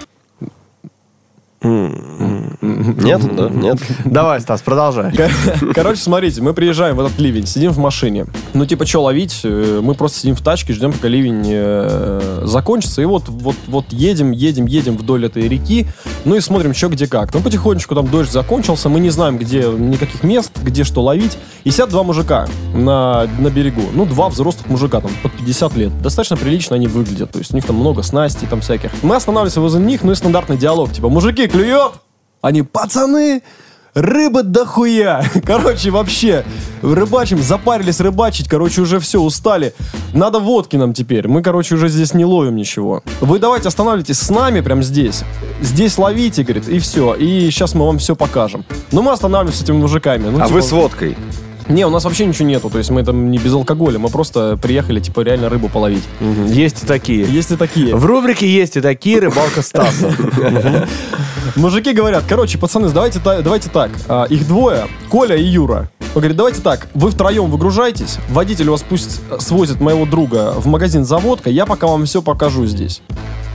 Нет, 1.63 3.37
да, 3.37 3.49
нет. 3.49 3.79
Давай, 4.05 4.41
Стас, 4.41 4.63
продолжай. 4.63 5.13
Кор- 5.15 5.75
Короче, 5.75 6.01
смотрите, 6.01 6.41
мы 6.41 6.55
приезжаем 6.55 6.97
в 6.97 7.01
этот 7.01 7.19
ливень, 7.19 7.47
сидим 7.47 7.73
в 7.73 7.79
машине. 7.79 8.27
Ну, 8.55 8.65
типа, 8.67 8.87
что 8.87 9.03
ловить? 9.03 9.41
Э, 9.45 9.81
Мы 9.83 9.95
просто 9.95 10.21
сидим 10.21 10.37
в 10.37 10.43
тачке, 10.43 10.73
ждем, 10.73 10.93
пока 10.93 11.09
ливень 11.09 11.43
э, 11.47 12.43
закончится. 12.45 13.03
И 13.03 13.05
вот, 13.05 13.25
вот, 13.29 13.57
вот 13.67 13.87
едем, 13.91 14.31
едем, 14.31 14.67
едем 14.67 14.97
вдоль 14.97 15.27
этой 15.27 15.49
реки, 15.49 15.87
ну 16.25 16.37
и 16.37 16.41
смотрим, 16.41 16.75
что 16.75 16.89
где 16.89 17.07
как. 17.07 17.35
Ну, 17.35 17.41
потихонечку 17.41 17.95
там 17.95 18.09
дождь 18.09 18.31
закончился, 18.31 18.89
мы 18.89 19.01
не 19.01 19.11
знаем, 19.11 19.39
где 19.39 19.63
никаких 19.65 20.23
мест, 20.23 20.53
где 20.63 20.85
что 20.85 21.03
ловить. 21.03 21.39
И 21.65 21.71
сидят 21.71 21.91
два 21.91 22.03
мужика 22.03 22.47
на, 22.75 23.27
на 23.39 23.51
берегу. 23.51 23.83
Ну, 23.93 24.07
два 24.07 24.29
взрослых 24.29 24.69
мужика, 24.69 25.01
там, 25.01 25.11
под 25.23 25.33
50 25.33 25.77
лет. 25.77 26.03
Достаточно 26.03 26.37
прилично 26.37 26.77
они 26.77 26.87
выглядят. 26.87 27.33
То 27.33 27.39
есть 27.41 27.53
у 27.53 27.57
них 27.57 27.65
там 27.67 27.77
много 27.77 28.03
снастей 28.03 28.47
там 28.49 28.61
всяких. 28.61 28.91
Мы 29.03 29.17
останавливаемся 29.17 29.61
возле 29.61 29.81
них, 29.81 30.03
ну 30.03 30.13
и 30.13 30.15
стандартный 30.15 30.57
диалог. 30.57 30.93
Типа, 30.93 31.09
мужики, 31.09 31.48
клюет? 31.49 31.93
Они, 32.41 32.63
пацаны, 32.63 33.43
рыба 33.95 34.43
дохуя. 34.43 35.25
Короче, 35.45 35.91
вообще, 35.91 36.45
рыбачим, 36.83 37.43
запарились 37.43 38.01
рыбачить, 38.01 38.49
короче, 38.49 38.81
уже 38.83 39.01
все, 39.01 39.21
устали. 39.21 39.75
Надо 40.15 40.39
водки 40.39 40.77
нам 40.77 40.93
теперь. 40.95 41.27
Мы, 41.29 41.43
короче, 41.43 41.75
уже 41.75 41.89
здесь 41.89 42.15
не 42.15 42.25
ловим 42.25 42.57
ничего. 42.57 43.03
Вы 43.21 43.39
давайте 43.39 43.69
останавливайтесь 43.69 44.19
с 44.19 44.31
нами 44.31 44.61
прям 44.61 44.83
здесь. 44.83 45.23
Здесь 45.61 45.99
ловите, 45.99 46.45
говорит, 46.45 46.69
и 46.69 46.79
все. 46.79 47.15
И 47.15 47.51
сейчас 47.51 47.75
мы 47.75 47.87
вам 47.87 47.99
все 47.99 48.15
покажем. 48.15 48.65
Но 48.93 49.03
мы 49.03 49.13
останавливаемся 49.13 49.61
с 49.61 49.65
этими 49.65 49.79
мужиками. 49.79 50.29
Ну, 50.29 50.39
А 50.39 50.43
типа, 50.47 50.55
вы 50.55 50.63
с 50.63 50.71
водкой? 50.73 51.17
Не, 51.69 51.87
у 51.87 51.91
нас 51.91 52.05
вообще 52.05 52.27
ничего 52.27 52.49
нету. 52.49 52.71
То 52.71 52.79
есть 52.79 52.91
мы 52.91 53.05
там 53.05 53.31
не 53.31 53.39
без 53.39 53.53
алкоголя. 53.53 53.99
Мы 53.99 54.09
просто 54.09 54.59
приехали, 54.61 55.01
типа, 55.01 55.21
реально 55.21 55.49
рыбу 55.49 55.69
половить. 55.69 56.05
Мгм. 56.21 56.47
Есть 56.47 56.83
и 56.83 56.87
такие. 56.87 57.27
Есть 57.27 57.51
и 57.51 57.57
такие. 57.57 57.95
В 57.95 58.05
рубрике 58.05 58.49
есть 58.49 58.77
и 58.77 58.81
такие 58.81 59.21
рыбалка 59.21 59.63
Стаса. 59.63 60.15
Мужики 61.57 61.93
говорят, 61.93 62.25
короче, 62.29 62.59
пацаны, 62.59 62.89
давайте, 62.91 63.21
давайте 63.21 63.69
так. 63.69 63.91
А, 64.09 64.25
их 64.25 64.47
двое, 64.47 64.87
Коля 65.09 65.37
и 65.37 65.45
Юра. 65.45 65.91
Он 66.15 66.21
говорит, 66.21 66.37
давайте 66.37 66.63
так, 66.63 66.89
вы 66.95 67.11
втроем 67.11 67.51
выгружайтесь, 67.51 68.19
водитель 68.31 68.71
вас 68.71 68.83
пусть 68.83 69.21
свозит 69.41 69.81
моего 69.81 70.07
друга 70.07 70.55
в 70.57 70.67
магазин 70.67 71.05
за 71.05 71.19
водкой, 71.19 71.53
я 71.53 71.67
пока 71.67 71.87
вам 71.87 72.07
все 72.07 72.23
покажу 72.23 72.67
здесь. 72.67 73.03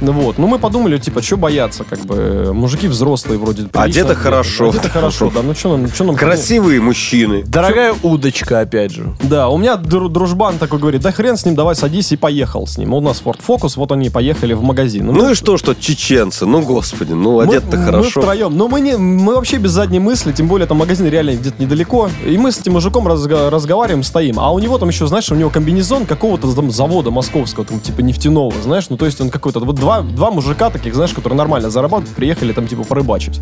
Ну 0.04 0.12
вот. 0.12 0.38
Ну, 0.38 0.48
мы 0.48 0.60
подумали, 0.60 0.98
типа, 0.98 1.22
что 1.22 1.38
бояться, 1.38 1.86
как 1.86 2.00
бы, 2.02 2.52
мужики 2.54 2.88
взрослые 2.90 3.40
вроде. 3.40 3.64
прилично 3.64 3.82
Одеты 3.84 4.00
одеты. 4.02 4.16
хорошо. 4.20 4.70
Одеты 4.70 4.90
хорошо, 4.90 5.32
да. 5.34 5.42
Ну, 5.42 5.56
что 5.56 5.78
нам, 5.78 5.88
что 5.90 6.04
нам... 6.04 6.16
Красивые 6.18 6.82
мужчины. 6.82 7.44
Дорогая 7.46 7.96
удочка, 8.04 8.60
опять 8.60 8.92
же. 8.92 9.16
Да, 9.24 9.48
у 9.48 9.58
меня 9.58 9.76
дру- 9.76 10.10
дружбан 10.10 10.58
такой 10.58 10.80
говорит, 10.80 11.02
да 11.02 11.12
хрен 11.14 11.38
с 11.38 11.46
ним, 11.46 11.56
давай 11.56 11.76
садись 11.76 12.12
и 12.12 12.18
поехал 12.18 12.68
с 12.68 12.78
ним. 12.78 12.94
У 12.94 13.00
нас 13.00 13.22
Ford 13.24 13.40
Focus, 13.48 13.74
вот 13.78 13.94
они 13.94 14.10
поехали 14.10 14.54
в 14.54 14.62
магазин. 14.62 15.06
Ну 15.08 15.32
и 15.32 15.36
что, 15.36 15.56
что 15.58 15.74
чеченцы? 15.74 16.46
Ну, 16.46 16.62
господи, 16.62 17.14
ну, 17.14 17.38
мы, 17.38 17.44
одет-то 17.44 17.78
мы 17.78 17.84
хорошо. 17.86 18.20
втроем. 18.22 18.58
Но 18.58 18.68
мы, 18.68 18.82
не, 18.82 18.98
мы 18.98 19.36
вообще 19.36 19.56
без 19.58 19.72
задней 19.72 20.00
мысли, 20.00 20.34
тем 20.34 20.48
более 20.50 20.68
там 20.68 20.78
магазин 20.78 21.08
реально 21.08 21.36
где-то 21.36 21.62
недалеко. 21.64 22.10
И 22.26 22.38
мы 22.38 22.52
с 22.52 22.60
этим 22.60 22.74
мужиком 22.74 23.08
разга- 23.08 23.50
разговариваем, 23.50 24.04
стоим. 24.04 24.38
А 24.40 24.52
у 24.52 24.60
него 24.60 24.78
там 24.78 24.90
еще, 24.90 25.08
знаешь, 25.08 25.32
у 25.32 25.36
него 25.36 25.50
комбинезон 25.50 26.06
какого-то 26.06 26.54
там 26.54 26.72
завода 26.72 27.10
московского, 27.10 27.66
там 27.66 27.80
типа 27.80 28.02
нефтяного, 28.02 28.54
знаешь. 28.62 28.90
Ну 28.90 28.98
то 28.98 29.06
есть 29.06 29.22
он 29.22 29.30
какой-то, 29.30 29.62
вот 29.62 29.76
два, 29.76 29.93
два 30.02 30.32
мужика 30.32 30.70
таких, 30.70 30.96
знаешь, 30.96 31.14
которые 31.14 31.38
нормально 31.38 31.70
зарабатывают, 31.70 32.16
приехали 32.16 32.54
там 32.54 32.68
типа 32.68 32.84
порыбачить. 32.84 33.40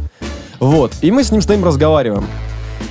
Вот. 0.59 0.93
И 1.01 1.11
мы 1.11 1.23
с 1.23 1.31
ним 1.31 1.41
стоим, 1.41 1.63
разговариваем. 1.63 2.25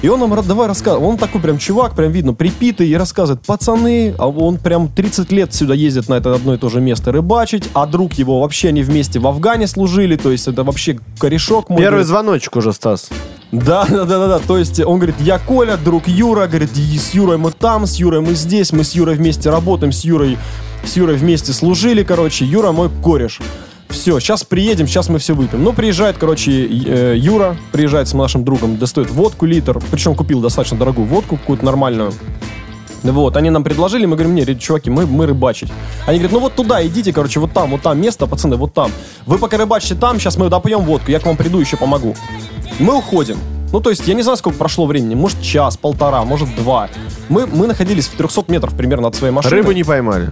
И 0.03 0.09
он 0.09 0.19
нам 0.21 0.35
давай 0.47 0.67
рассказывай. 0.67 1.07
Он 1.07 1.19
такой 1.19 1.41
прям 1.43 1.59
чувак, 1.59 1.95
прям 1.95 2.11
видно, 2.11 2.33
припитый, 2.33 2.89
и 2.89 2.95
рассказывает, 2.95 3.45
пацаны, 3.45 4.15
а 4.19 4.29
он 4.29 4.57
прям 4.57 4.89
30 4.89 5.31
лет 5.31 5.53
сюда 5.53 5.75
ездит 5.75 6.09
на 6.09 6.15
это 6.15 6.35
одно 6.35 6.55
и 6.55 6.59
то 6.59 6.71
же 6.71 6.81
место 6.81 7.13
рыбачить, 7.13 7.69
а 7.75 7.87
друг 7.87 8.15
его 8.15 8.41
вообще 8.41 8.69
они 8.69 8.83
вместе 8.83 9.19
в 9.19 9.27
Афгане 9.27 9.67
служили, 9.67 10.17
то 10.17 10.31
есть 10.31 10.49
это 10.49 10.65
вообще 10.65 10.99
корешок 11.19 11.69
мой. 11.69 11.79
Первый 11.79 11.91
говорит. 11.91 12.07
звоночек 12.07 12.57
уже, 12.57 12.73
Стас. 12.73 13.11
Да, 13.53 13.85
да, 13.91 14.05
да, 14.05 14.19
да, 14.19 14.27
да. 14.27 14.39
То 14.39 14.57
есть 14.57 14.81
он 14.81 14.99
говорит, 14.99 15.17
я 15.21 15.39
Коля, 15.39 15.77
друг 15.77 16.09
Юра, 16.09 16.47
говорит, 16.47 16.71
с 16.75 17.13
Юрой 17.13 17.37
мы 17.37 17.51
там, 17.51 17.87
с 17.87 17.97
Юрой 17.97 18.21
мы 18.21 18.35
здесь, 18.35 18.73
мы 18.73 18.85
с 18.85 18.93
Юрой 18.93 19.17
вместе 19.17 19.51
работаем, 19.51 19.93
с 19.93 20.05
Юрой, 20.05 20.39
с 20.85 20.97
Юрой 20.97 21.17
вместе 21.17 21.53
служили, 21.53 22.03
короче, 22.03 22.45
Юра 22.45 22.73
мой 22.73 22.91
кореш. 23.03 23.41
Все, 23.89 24.21
сейчас 24.21 24.45
приедем, 24.45 24.87
сейчас 24.87 25.09
мы 25.09 25.19
все 25.19 25.35
выпьем. 25.35 25.65
Ну, 25.65 25.73
приезжает, 25.73 26.17
короче, 26.17 26.53
э, 26.53 27.15
Юра, 27.17 27.57
приезжает 27.73 28.09
с 28.09 28.15
нашим 28.15 28.45
другом, 28.45 28.79
достает 28.79 29.11
водку 29.11 29.47
литр, 29.47 29.81
причем 29.91 30.15
купил 30.15 30.41
достаточно 30.41 30.79
дорогую 30.79 31.07
водку, 31.09 31.37
какую-то 31.37 31.65
нормальную. 31.65 32.13
Вот, 33.03 33.37
они 33.37 33.51
нам 33.51 33.65
предложили, 33.65 34.07
мы 34.07 34.17
говорим, 34.17 34.35
не, 34.35 34.45
чуваки, 34.59 34.91
мы, 34.91 35.07
мы 35.07 35.27
рыбачить. 35.27 35.73
Они 36.07 36.19
говорят, 36.19 36.33
ну 36.33 36.41
вот 36.41 36.55
туда 36.55 36.87
идите, 36.87 37.13
короче, 37.13 37.41
вот 37.41 37.53
там, 37.53 37.71
вот 37.71 37.83
там 37.83 38.01
место, 38.01 38.27
пацаны, 38.27 38.57
вот 38.57 38.75
там. 38.75 38.93
Вы 39.27 39.39
пока 39.39 39.57
рыбачите 39.57 39.95
там, 39.95 40.21
сейчас 40.21 40.37
мы 40.37 40.49
допьем 40.49 40.83
водку, 40.83 41.11
я 41.11 41.19
к 41.19 41.27
вам 41.27 41.37
приду, 41.37 41.59
еще 41.59 41.77
помогу. 41.77 42.15
Мы 42.79 42.97
уходим. 42.97 43.39
Ну, 43.73 43.81
то 43.81 43.91
есть, 43.91 44.07
я 44.09 44.15
не 44.15 44.23
знаю, 44.23 44.37
сколько 44.37 44.59
прошло 44.59 44.87
времени, 44.87 45.15
может, 45.15 45.41
час, 45.43 45.77
полтора, 45.77 46.25
может, 46.25 46.55
два. 46.57 46.89
Мы, 47.29 47.47
мы 47.47 47.67
находились 47.67 48.07
в 48.09 48.17
300 48.17 48.45
метров 48.49 48.75
примерно 48.75 49.09
от 49.09 49.15
своей 49.15 49.33
машины. 49.33 49.57
Рыбу 49.57 49.73
не 49.73 49.85
поймали. 49.85 50.31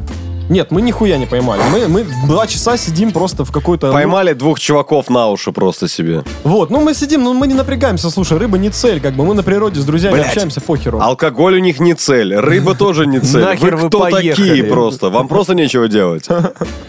Нет, 0.49 0.71
мы 0.71 0.81
нихуя 0.81 1.19
не 1.19 1.27
поймали. 1.27 1.61
Мы, 1.71 1.89
мы 1.89 2.07
два 2.27 2.47
часа 2.47 2.77
сидим 2.77 3.13
просто 3.13 3.45
в 3.45 3.53
какой-то... 3.53 3.89
ну, 3.89 3.93
Поймали 3.93 4.33
двух 4.33 4.59
чуваков 4.59 5.11
на 5.11 5.29
уши 5.29 5.53
просто 5.53 5.89
себе. 5.89 6.25
вот, 6.45 6.71
ну 6.71 6.81
мы 6.81 6.95
сидим, 6.95 7.23
ну 7.23 7.35
мы 7.35 7.47
не 7.47 7.55
напрягаемся, 7.55 8.11
слушай, 8.11 8.39
рыба 8.39 8.57
не 8.57 8.71
цель, 8.71 9.01
как 9.01 9.15
бы 9.15 9.25
мы 9.25 9.35
на 9.35 9.43
природе 9.43 9.81
с 9.81 9.85
друзьями 9.85 10.15
Блядь. 10.15 10.29
общааемся, 10.29 10.61
похеру. 10.61 11.01
Алкоголь 11.01 11.57
у 11.57 11.59
них 11.59 11.81
не 11.81 11.95
цель, 11.95 12.35
рыба 12.35 12.75
тоже 12.75 13.07
не 13.07 13.21
цель. 13.21 13.43
Нахер 13.43 13.77
вы 13.77 13.89
кто 13.89 14.09
такие 14.09 14.65
просто? 14.65 15.11
Вам 15.11 15.29
просто 15.29 15.55
нечего 15.55 15.89
делать. 15.89 16.27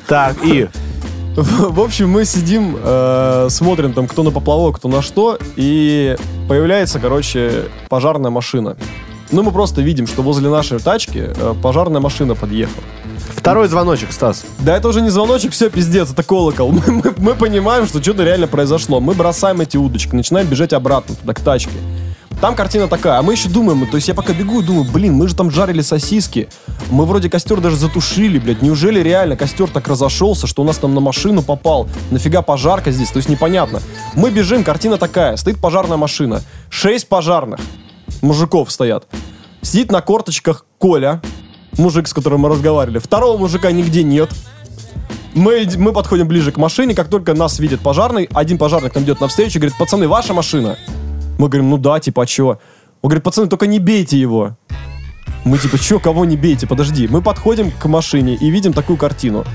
Так, 0.07 0.37
и... 0.43 0.67
В 1.35 1.73
в 1.73 1.79
общем, 1.81 2.09
мы 2.09 2.25
сидим, 2.25 2.75
э, 2.81 3.47
смотрим 3.49 3.93
там, 3.93 4.07
кто 4.07 4.23
на 4.23 4.31
поплавок, 4.31 4.77
кто 4.77 4.89
на 4.89 5.01
что, 5.01 5.37
и 5.55 6.17
появляется, 6.47 6.99
короче, 6.99 7.65
пожарная 7.87 8.31
машина. 8.31 8.75
Ну, 9.31 9.43
мы 9.43 9.51
просто 9.51 9.81
видим, 9.81 10.07
что 10.07 10.21
возле 10.23 10.49
нашей 10.49 10.79
тачки 10.79 11.29
э, 11.33 11.53
пожарная 11.61 12.01
машина 12.01 12.35
подъехала. 12.35 12.83
Второй 13.35 13.67
звоночек, 13.67 14.11
Стас. 14.11 14.43
Да 14.59 14.75
это 14.75 14.87
уже 14.87 15.01
не 15.01 15.09
звоночек, 15.09 15.51
все, 15.53 15.69
пиздец, 15.69 16.11
это 16.11 16.23
колокол. 16.23 16.71
Мы, 16.87 16.91
мы- 16.91 17.13
мы 17.17 17.35
понимаем, 17.35 17.87
что 17.87 18.01
что-то 18.01 18.23
реально 18.23 18.47
произошло. 18.47 18.99
Мы 18.99 19.13
бросаем 19.13 19.61
эти 19.61 19.77
удочки, 19.77 20.13
начинаем 20.15 20.47
бежать 20.47 20.73
обратно 20.73 21.15
туда, 21.15 21.33
к 21.33 21.39
тачке. 21.39 21.71
Там 22.41 22.55
картина 22.55 22.87
такая, 22.87 23.19
а 23.19 23.21
мы 23.21 23.33
еще 23.33 23.49
думаем, 23.49 23.85
то 23.85 23.97
есть 23.97 24.07
я 24.07 24.13
пока 24.13 24.31
бегу, 24.31 24.61
думаю, 24.61 24.89
блин, 24.89 25.13
мы 25.13 25.27
же 25.27 25.35
там 25.35 25.51
жарили 25.51 25.81
сосиски, 25.81 26.47
мы 26.89 27.05
вроде 27.05 27.29
костер 27.29 27.59
даже 27.59 27.75
затушили, 27.75 28.39
блядь, 28.39 28.61
неужели 28.61 29.01
реально 29.01 29.35
костер 29.35 29.69
так 29.69 29.89
разошелся, 29.89 30.47
что 30.47 30.61
у 30.61 30.65
нас 30.65 30.77
там 30.77 30.93
на 30.95 31.01
машину 31.01 31.41
попал, 31.41 31.89
нафига 32.11 32.41
пожарка 32.41 32.91
здесь, 32.91 33.11
то 33.11 33.17
есть 33.17 33.27
непонятно. 33.27 33.81
Мы 34.13 34.31
бежим, 34.31 34.63
картина 34.63 34.97
такая, 34.97 35.35
стоит 35.35 35.59
пожарная 35.59 35.97
машина, 35.97 36.41
шесть 36.69 37.09
пожарных 37.09 37.59
мужиков 38.21 38.71
стоят, 38.71 39.05
сидит 39.61 39.91
на 39.91 39.99
корточках 39.99 40.65
Коля, 40.77 41.21
мужик, 41.77 42.07
с 42.07 42.13
которым 42.13 42.41
мы 42.41 42.49
разговаривали, 42.49 42.99
второго 42.99 43.37
мужика 43.37 43.71
нигде 43.71 44.03
нет, 44.03 44.29
мы, 45.33 45.67
мы 45.77 45.93
подходим 45.93 46.27
ближе 46.27 46.51
к 46.51 46.57
машине, 46.57 46.95
как 46.95 47.09
только 47.09 47.33
нас 47.33 47.59
видит 47.59 47.81
пожарный, 47.81 48.29
один 48.33 48.57
пожарный 48.57 48.89
к 48.89 48.95
нам 48.95 49.03
идет 49.03 49.21
навстречу 49.21 49.57
и 49.57 49.61
говорит, 49.61 49.77
пацаны, 49.77 50.07
ваша 50.07 50.33
машина? 50.33 50.77
Мы 51.37 51.47
говорим, 51.47 51.69
ну 51.69 51.77
да, 51.77 51.99
типа, 51.99 52.23
а 52.23 52.25
чё? 52.25 52.59
Он 53.01 53.09
говорит, 53.09 53.23
пацаны, 53.23 53.47
только 53.47 53.67
не 53.67 53.79
бейте 53.79 54.19
его. 54.19 54.57
Мы 55.45 55.57
типа, 55.57 55.77
чё, 55.77 55.99
кого 55.99 56.25
не 56.25 56.35
бейте? 56.35 56.67
Подожди. 56.67 57.07
Мы 57.07 57.21
подходим 57.21 57.71
к 57.71 57.85
машине 57.85 58.35
и 58.35 58.49
видим 58.49 58.73
такую 58.73 58.97
картину. 58.97 59.45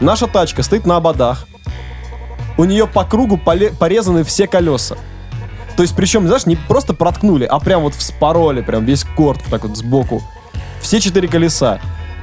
Наша 0.00 0.26
тачка 0.26 0.62
стоит 0.62 0.84
на 0.84 0.96
ободах. 0.96 1.46
У 2.58 2.64
нее 2.64 2.86
по 2.86 3.04
кругу 3.04 3.38
поле- 3.38 3.72
порезаны 3.78 4.22
все 4.22 4.46
колеса. 4.46 4.96
То 5.76 5.82
есть, 5.82 5.96
причем, 5.96 6.26
знаешь, 6.26 6.44
не 6.44 6.56
просто 6.56 6.92
проткнули, 6.92 7.44
а 7.44 7.58
прям 7.58 7.82
вот 7.82 7.94
вспороли, 7.94 8.60
прям 8.60 8.84
весь 8.84 9.04
корт 9.16 9.40
так 9.48 9.64
вот 9.64 9.78
сбоку. 9.78 10.22
Все 10.80 11.00
четыре 11.00 11.28
колеса. 11.28 11.80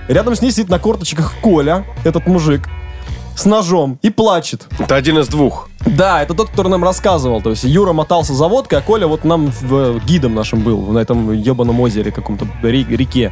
Рядом 0.07 0.35
с 0.35 0.41
ней 0.41 0.51
сидит 0.51 0.69
на 0.69 0.79
корточках 0.79 1.33
Коля, 1.41 1.85
этот 2.03 2.27
мужик, 2.27 2.67
с 3.35 3.45
ножом 3.45 3.99
и 4.01 4.09
плачет. 4.09 4.67
Это 4.79 4.95
один 4.95 5.19
из 5.19 5.27
двух. 5.27 5.69
Да, 5.85 6.21
это 6.23 6.33
тот, 6.33 6.49
который 6.49 6.69
нам 6.69 6.83
рассказывал. 6.83 7.41
То 7.41 7.51
есть 7.51 7.63
Юра 7.63 7.93
мотался 7.93 8.33
за 8.33 8.47
водкой, 8.47 8.79
а 8.79 8.81
Коля 8.81 9.07
вот 9.07 9.23
нам 9.23 9.51
в, 9.61 9.99
гидом 10.05 10.33
нашим 10.33 10.61
был 10.61 10.81
на 10.87 10.99
этом 10.99 11.31
ебаном 11.31 11.79
озере, 11.79 12.11
каком-то 12.11 12.47
ре- 12.63 12.83
реке. 12.83 13.31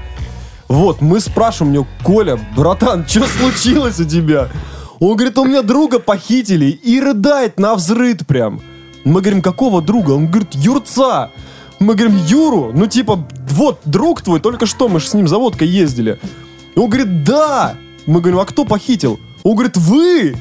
Вот, 0.67 1.01
мы 1.01 1.19
спрашиваем 1.19 1.71
у 1.71 1.73
него, 1.75 1.87
Коля, 2.03 2.39
братан, 2.55 3.07
что 3.07 3.25
случилось 3.27 3.99
у 3.99 4.05
тебя? 4.05 4.49
Он 4.99 5.15
говорит, 5.15 5.37
у 5.37 5.45
меня 5.45 5.61
друга 5.61 5.99
похитили 5.99 6.65
и 6.67 6.99
рыдает 6.99 7.59
на 7.59 7.75
взрыд 7.75 8.25
прям. 8.25 8.61
Мы 9.03 9.21
говорим, 9.21 9.41
какого 9.41 9.81
друга? 9.81 10.11
Он 10.11 10.27
говорит, 10.27 10.55
Юрца. 10.55 11.31
Мы 11.79 11.95
говорим, 11.95 12.17
Юру? 12.27 12.71
Ну 12.73 12.87
типа, 12.87 13.25
вот, 13.49 13.79
друг 13.85 14.21
твой, 14.21 14.39
только 14.39 14.65
что 14.65 14.87
мы 14.87 14.99
же 14.99 15.07
с 15.07 15.13
ним 15.13 15.27
за 15.27 15.37
водкой 15.37 15.67
ездили. 15.67 16.19
И 16.75 16.79
он 16.79 16.89
говорит, 16.89 17.23
да. 17.23 17.75
Мы 18.05 18.19
говорим, 18.21 18.39
а 18.39 18.45
кто 18.45 18.65
похитил? 18.65 19.19
Он 19.43 19.53
говорит, 19.55 19.77
вы! 19.77 20.35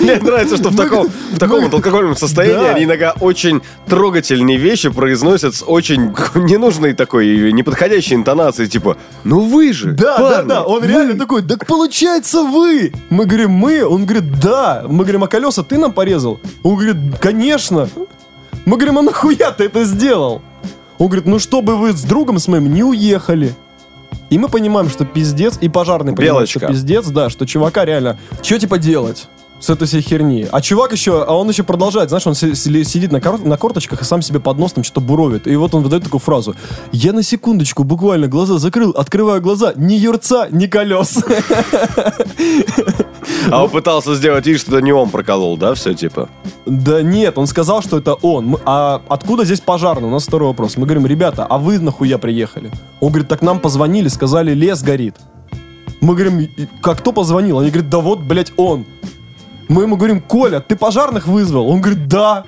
Мне 0.00 0.16
нравится, 0.16 0.56
что 0.56 0.70
в 0.70 0.76
таком, 0.82 1.08
в 1.32 1.38
таком 1.38 1.62
вот 1.62 1.74
алкогольном 1.74 2.16
состоянии 2.16 2.64
Да. 2.64 2.70
они 2.74 2.84
иногда 2.84 3.12
очень 3.20 3.60
трогательные 3.86 4.56
вещи 4.56 4.88
произносят 4.88 5.54
с 5.54 5.62
очень 5.66 6.14
ненужной 6.34 6.94
такой, 6.94 7.52
неподходящей 7.52 8.16
интонацией, 8.16 8.68
типа, 8.68 8.96
ну 9.24 9.40
вы 9.40 9.72
же, 9.72 9.92
Да, 9.92 10.16
парни, 10.18 10.48
да, 10.48 10.54
да, 10.56 10.64
он 10.64 10.80
вы». 10.80 10.86
реально 10.86 11.18
такой, 11.18 11.42
так 11.42 11.66
получается 11.66 12.42
вы. 12.42 12.92
Мы 13.10 13.26
говорим, 13.26 13.50
мы, 13.50 13.84
он 13.84 14.04
говорит, 14.06 14.40
да. 14.40 14.84
Мы 14.88 15.04
говорим, 15.04 15.24
а 15.24 15.28
колеса 15.28 15.62
ты 15.62 15.76
нам 15.78 15.92
порезал? 15.92 16.40
Он 16.62 16.74
говорит, 16.76 16.96
конечно. 17.20 17.88
Мы 18.68 18.76
говорим, 18.76 18.98
а 18.98 19.02
нахуя 19.02 19.50
ты 19.50 19.64
это 19.64 19.84
сделал? 19.84 20.42
Он 20.98 21.06
говорит, 21.06 21.24
ну 21.24 21.38
чтобы 21.38 21.76
вы 21.76 21.94
с 21.94 22.02
другом 22.02 22.38
с 22.38 22.48
моим 22.48 22.70
не 22.70 22.84
уехали. 22.84 23.54
И 24.28 24.36
мы 24.36 24.50
понимаем, 24.50 24.90
что 24.90 25.06
пиздец, 25.06 25.56
и 25.62 25.70
пожарный 25.70 26.14
понимает, 26.14 26.50
что 26.50 26.60
Белочка. 26.60 26.74
пиздец, 26.74 27.06
да, 27.06 27.30
что 27.30 27.46
чувака 27.46 27.86
реально, 27.86 28.18
что 28.42 28.58
типа 28.58 28.76
делать? 28.76 29.26
с 29.58 29.70
этой 29.70 29.88
всей 29.88 30.02
херни. 30.02 30.46
А 30.52 30.60
чувак 30.60 30.92
еще, 30.92 31.24
а 31.24 31.32
он 31.34 31.48
еще 31.48 31.64
продолжает, 31.64 32.10
знаешь, 32.10 32.26
он 32.28 32.34
си- 32.36 32.54
си- 32.54 32.84
сидит 32.84 33.10
на, 33.10 33.20
кор- 33.20 33.40
на 33.44 33.56
корточках 33.56 34.02
и 34.02 34.04
сам 34.04 34.22
себе 34.22 34.38
под 34.38 34.56
там 34.72 34.84
что-то 34.84 35.00
буровит. 35.00 35.48
И 35.48 35.56
вот 35.56 35.74
он 35.74 35.82
выдает 35.82 36.04
такую 36.04 36.20
фразу. 36.20 36.54
Я 36.92 37.12
на 37.12 37.24
секундочку 37.24 37.82
буквально 37.82 38.28
глаза 38.28 38.58
закрыл, 38.58 38.90
открываю 38.90 39.42
глаза, 39.42 39.72
ни 39.74 39.94
юрца, 39.94 40.46
ни 40.52 40.66
колес. 40.66 41.24
А 43.50 43.64
он 43.64 43.70
пытался 43.70 44.14
сделать 44.14 44.46
вид, 44.46 44.60
что 44.60 44.76
это 44.76 44.80
не 44.84 44.92
он 44.92 45.10
проколол, 45.10 45.56
да, 45.56 45.74
все 45.74 45.92
типа? 45.92 46.28
Да 46.68 47.02
нет, 47.02 47.38
он 47.38 47.46
сказал, 47.46 47.82
что 47.82 47.98
это 47.98 48.14
он. 48.14 48.46
Мы- 48.46 48.58
а 48.64 49.00
откуда 49.08 49.44
здесь 49.44 49.60
пожарный? 49.60 50.08
У 50.08 50.10
нас 50.10 50.24
второй 50.26 50.48
вопрос. 50.48 50.76
Мы 50.76 50.84
говорим, 50.84 51.06
ребята, 51.06 51.46
а 51.48 51.56
вы 51.58 51.78
нахуя 51.78 52.18
приехали? 52.18 52.70
Он 53.00 53.08
говорит, 53.08 53.28
так 53.28 53.42
нам 53.42 53.58
позвонили, 53.60 54.08
сказали, 54.08 54.52
лес 54.52 54.82
горит. 54.82 55.16
Мы 56.00 56.14
говорим, 56.14 56.38
«И- 56.40 56.50
как 56.80 56.98
кто 56.98 57.12
позвонил? 57.12 57.58
Они 57.58 57.70
говорят, 57.70 57.90
да 57.90 57.98
вот, 57.98 58.20
блядь, 58.20 58.52
он. 58.56 58.84
Мы 59.68 59.82
ему 59.82 59.96
говорим, 59.96 60.20
Коля, 60.20 60.60
ты 60.60 60.76
пожарных 60.76 61.26
вызвал? 61.26 61.68
Он 61.68 61.80
говорит, 61.80 62.06
да. 62.06 62.44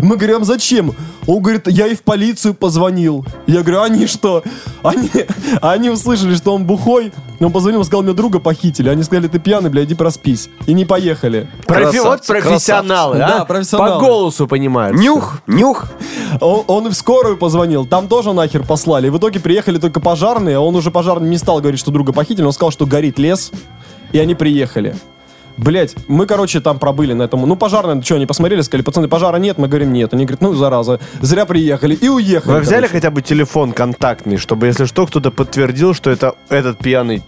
Мы 0.00 0.16
говорим, 0.16 0.42
«А 0.42 0.44
зачем? 0.44 0.94
Он 1.26 1.40
говорит, 1.40 1.66
я 1.68 1.86
и 1.86 1.94
в 1.94 2.02
полицию 2.02 2.54
позвонил. 2.54 3.24
Я 3.46 3.62
говорю, 3.62 3.80
они 3.82 4.06
что? 4.06 4.42
Они, 4.82 5.10
они 5.62 5.90
услышали, 5.90 6.34
что 6.34 6.54
он 6.54 6.64
бухой. 6.64 7.12
Он 7.40 7.50
позвонил, 7.50 7.82
сказал, 7.84 8.02
меня 8.02 8.12
друга 8.12 8.38
похитили. 8.40 8.88
Они 8.90 9.02
сказали, 9.02 9.28
ты 9.28 9.38
пьяный, 9.38 9.70
блядь, 9.70 9.86
иди 9.86 9.94
проспись. 9.94 10.48
И 10.66 10.74
не 10.74 10.84
поехали. 10.84 11.48
Профи- 11.66 11.98
вот 12.00 12.26
профессионалы, 12.26 13.16
красавцы. 13.16 13.34
а? 13.34 13.38
Да, 13.38 13.44
профессионалы. 13.46 13.92
По 13.94 14.00
голосу 14.00 14.46
понимают. 14.46 14.98
Нюх, 14.98 15.40
нюх. 15.46 15.86
Он, 16.40 16.64
он 16.66 16.86
и 16.88 16.90
в 16.90 16.94
скорую 16.94 17.36
позвонил, 17.38 17.86
там 17.86 18.08
тоже 18.08 18.32
нахер 18.32 18.62
послали. 18.64 19.06
И 19.06 19.10
в 19.10 19.18
итоге 19.18 19.40
приехали 19.40 19.78
только 19.78 20.00
пожарные, 20.00 20.58
он 20.58 20.74
уже 20.76 20.90
пожарный 20.90 21.28
не 21.28 21.38
стал 21.38 21.60
говорить, 21.60 21.80
что 21.80 21.90
друга 21.90 22.12
похитили, 22.12 22.44
он 22.44 22.52
сказал, 22.52 22.70
что 22.70 22.86
горит 22.86 23.18
лес, 23.18 23.50
и 24.12 24.18
они 24.18 24.34
приехали. 24.34 24.94
Блять, 25.56 25.94
мы, 26.08 26.26
короче, 26.26 26.60
там 26.60 26.78
пробыли 26.78 27.12
на 27.12 27.22
этом. 27.22 27.42
Ну, 27.42 27.56
пожарные, 27.56 28.02
что, 28.02 28.16
они 28.16 28.26
посмотрели, 28.26 28.60
сказали, 28.62 28.82
пацаны, 28.84 29.08
пожара 29.08 29.36
нет, 29.36 29.58
мы 29.58 29.68
говорим, 29.68 29.92
нет. 29.92 30.12
Они 30.12 30.24
говорят, 30.24 30.40
ну, 30.40 30.54
зараза, 30.54 31.00
зря 31.20 31.46
приехали. 31.46 31.94
И 31.94 32.08
уехали. 32.08 32.54
Вы 32.54 32.60
взяли 32.60 32.82
короче. 32.82 32.94
хотя 32.94 33.10
бы 33.10 33.22
телефон 33.22 33.72
контактный, 33.72 34.36
чтобы, 34.36 34.66
если 34.66 34.84
что, 34.84 35.06
кто-то 35.06 35.30
подтвердил, 35.30 35.94
что 35.94 36.10
это 36.10 36.34
этот 36.48 36.78
пьяный 36.78 37.22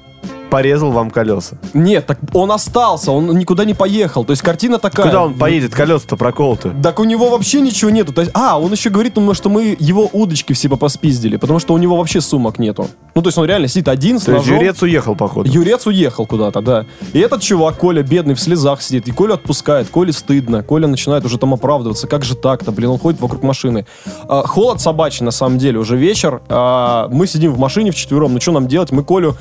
порезал 0.50 0.92
вам 0.92 1.10
колеса? 1.10 1.56
Нет, 1.74 2.06
так 2.06 2.18
он 2.32 2.50
остался, 2.52 3.12
он 3.12 3.36
никуда 3.38 3.64
не 3.64 3.74
поехал. 3.74 4.24
То 4.24 4.32
есть 4.32 4.42
картина 4.42 4.78
такая. 4.78 5.06
Куда 5.06 5.24
он 5.24 5.34
поедет? 5.34 5.74
Колеса-то 5.74 6.16
проколоты. 6.16 6.72
Так 6.82 7.00
у 7.00 7.04
него 7.04 7.30
вообще 7.30 7.60
ничего 7.60 7.90
нету. 7.90 8.12
То 8.12 8.22
есть, 8.22 8.32
а, 8.34 8.58
он 8.58 8.72
еще 8.72 8.90
говорит, 8.90 9.16
ну, 9.16 9.34
что 9.34 9.48
мы 9.48 9.76
его 9.78 10.08
удочки 10.12 10.52
все 10.52 10.68
поспиздили, 10.68 11.36
потому 11.36 11.58
что 11.58 11.74
у 11.74 11.78
него 11.78 11.96
вообще 11.96 12.20
сумок 12.20 12.58
нету. 12.58 12.88
Ну, 13.14 13.22
то 13.22 13.28
есть 13.28 13.38
он 13.38 13.46
реально 13.46 13.68
сидит 13.68 13.88
один 13.88 14.18
с 14.18 14.24
То 14.24 14.32
есть 14.32 14.46
ножом. 14.46 14.60
Юрец 14.60 14.82
уехал, 14.82 15.16
походу. 15.16 15.50
Юрец 15.50 15.86
уехал 15.86 16.26
куда-то, 16.26 16.60
да. 16.60 16.86
И 17.12 17.18
этот 17.18 17.40
чувак, 17.40 17.76
Коля, 17.78 18.02
бедный, 18.02 18.34
в 18.34 18.40
слезах 18.40 18.82
сидит. 18.82 19.08
И 19.08 19.12
Коля 19.12 19.34
отпускает, 19.34 19.88
Коле 19.88 20.12
стыдно. 20.12 20.62
Коля 20.62 20.86
начинает 20.86 21.24
уже 21.24 21.38
там 21.38 21.54
оправдываться. 21.54 22.06
Как 22.06 22.24
же 22.24 22.36
так-то, 22.36 22.72
блин, 22.72 22.90
он 22.90 22.98
ходит 22.98 23.20
вокруг 23.20 23.42
машины. 23.42 23.86
А, 24.28 24.46
холод 24.46 24.80
собачий, 24.80 25.24
на 25.24 25.30
самом 25.30 25.58
деле, 25.58 25.78
уже 25.78 25.96
вечер. 25.96 26.42
А, 26.48 27.08
мы 27.10 27.26
сидим 27.26 27.52
в 27.52 27.58
машине 27.58 27.90
вчетвером. 27.90 28.34
Ну, 28.34 28.40
что 28.40 28.52
нам 28.52 28.68
делать? 28.68 28.92
Мы 28.92 29.02
Колю 29.02 29.36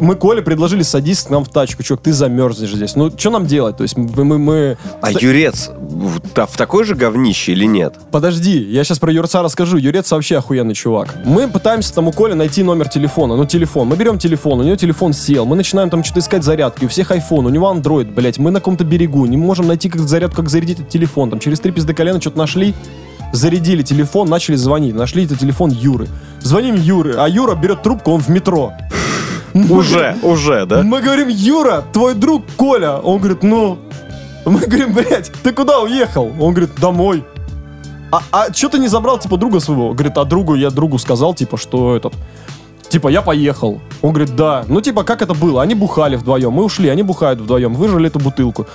мы 0.00 0.14
Коле 0.14 0.42
предложили 0.42 0.82
садись 0.82 1.22
к 1.22 1.30
нам 1.30 1.44
в 1.44 1.48
тачку, 1.48 1.82
чувак, 1.82 2.02
ты 2.02 2.12
замерзнешь 2.12 2.72
здесь. 2.74 2.96
Ну, 2.96 3.10
что 3.16 3.30
нам 3.30 3.46
делать? 3.46 3.76
То 3.76 3.82
есть 3.82 3.96
мы... 3.96 4.24
мы, 4.24 4.38
мы- 4.38 4.76
А 5.00 5.10
Юрец 5.12 5.70
в, 5.78 6.20
в 6.20 6.56
такой 6.56 6.84
же 6.84 6.94
говнище 6.94 7.52
или 7.52 7.64
нет? 7.64 7.94
Подожди, 8.10 8.58
я 8.58 8.84
сейчас 8.84 8.98
про 8.98 9.12
Юрца 9.12 9.42
расскажу. 9.42 9.76
Юрец 9.76 10.10
вообще 10.10 10.38
охуенный 10.38 10.74
чувак. 10.74 11.14
Мы 11.24 11.48
пытаемся 11.48 11.94
там 11.94 12.08
у 12.08 12.12
Коли 12.12 12.34
найти 12.34 12.62
номер 12.62 12.88
телефона. 12.88 13.36
Ну, 13.36 13.44
телефон. 13.46 13.88
Мы 13.88 13.96
берем 13.96 14.18
телефон, 14.18 14.60
у 14.60 14.62
него 14.62 14.76
телефон 14.76 15.12
сел. 15.12 15.46
Мы 15.46 15.56
начинаем 15.56 15.90
там 15.90 16.04
что-то 16.04 16.20
искать 16.20 16.42
зарядки. 16.42 16.84
У 16.84 16.88
всех 16.88 17.10
iPhone, 17.10 17.46
у 17.46 17.50
него 17.50 17.72
Android, 17.72 18.12
блять. 18.12 18.38
Мы 18.38 18.50
на 18.50 18.60
каком-то 18.60 18.84
берегу. 18.84 19.26
Не 19.26 19.36
можем 19.36 19.66
найти 19.66 19.88
как 19.88 20.02
зарядку, 20.02 20.36
как 20.42 20.48
зарядить 20.50 20.78
этот 20.80 20.90
телефон. 20.90 21.30
Там 21.30 21.38
через 21.40 21.60
три 21.60 21.72
пизды 21.72 21.94
колена 21.94 22.20
что-то 22.20 22.38
нашли. 22.38 22.74
Зарядили 23.32 23.82
телефон, 23.82 24.28
начали 24.28 24.56
звонить. 24.56 24.94
Нашли 24.94 25.24
это 25.24 25.36
телефон 25.36 25.70
Юры. 25.70 26.06
Звоним 26.40 26.76
Юры, 26.76 27.14
а 27.18 27.28
Юра 27.28 27.54
берет 27.54 27.82
трубку, 27.82 28.12
он 28.12 28.20
в 28.20 28.28
метро. 28.28 28.72
Уже, 29.70 30.16
уже, 30.22 30.66
да? 30.66 30.82
мы 30.82 31.00
говорим, 31.00 31.28
Юра, 31.28 31.84
твой 31.92 32.14
друг 32.14 32.44
Коля. 32.56 32.96
Он 32.98 33.18
говорит, 33.18 33.42
ну... 33.42 33.78
Мы 34.44 34.60
говорим, 34.60 34.92
блядь, 34.92 35.32
ты 35.42 35.52
куда 35.52 35.80
уехал? 35.80 36.30
Он 36.38 36.54
говорит, 36.54 36.70
домой. 36.80 37.24
А, 38.12 38.20
а 38.30 38.52
что 38.52 38.68
ты 38.68 38.78
не 38.78 38.88
забрал, 38.88 39.18
типа, 39.18 39.36
друга 39.36 39.60
своего? 39.60 39.92
Говорит, 39.92 40.16
а 40.18 40.24
другу, 40.24 40.54
я 40.54 40.70
другу 40.70 40.98
сказал, 40.98 41.34
типа, 41.34 41.56
что 41.56 41.96
этот... 41.96 42.14
Типа, 42.88 43.08
я 43.08 43.22
поехал. 43.22 43.80
Он 44.02 44.12
говорит, 44.12 44.36
да. 44.36 44.64
Ну, 44.68 44.80
типа, 44.80 45.02
как 45.02 45.22
это 45.22 45.34
было? 45.34 45.62
Они 45.62 45.74
бухали 45.74 46.16
вдвоем. 46.16 46.52
Мы 46.52 46.62
ушли, 46.62 46.88
они 46.88 47.02
бухают 47.02 47.40
вдвоем. 47.40 47.74
Выжили 47.74 48.06
эту 48.06 48.20
бутылку. 48.20 48.66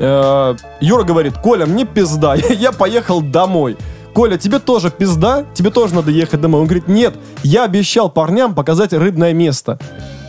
Э, 0.00 0.56
Юра 0.80 1.04
говорит, 1.04 1.34
Коля, 1.38 1.66
мне 1.66 1.84
пизда. 1.84 2.34
Я 2.58 2.72
поехал 2.72 3.20
домой. 3.20 3.76
Коля, 4.16 4.38
тебе 4.38 4.60
тоже 4.60 4.90
пизда? 4.90 5.44
Тебе 5.52 5.68
тоже 5.68 5.94
надо 5.94 6.10
ехать 6.10 6.40
домой. 6.40 6.62
Он 6.62 6.66
говорит, 6.66 6.88
нет, 6.88 7.14
я 7.42 7.64
обещал 7.64 8.08
парням 8.08 8.54
показать 8.54 8.94
рыбное 8.94 9.34
место. 9.34 9.78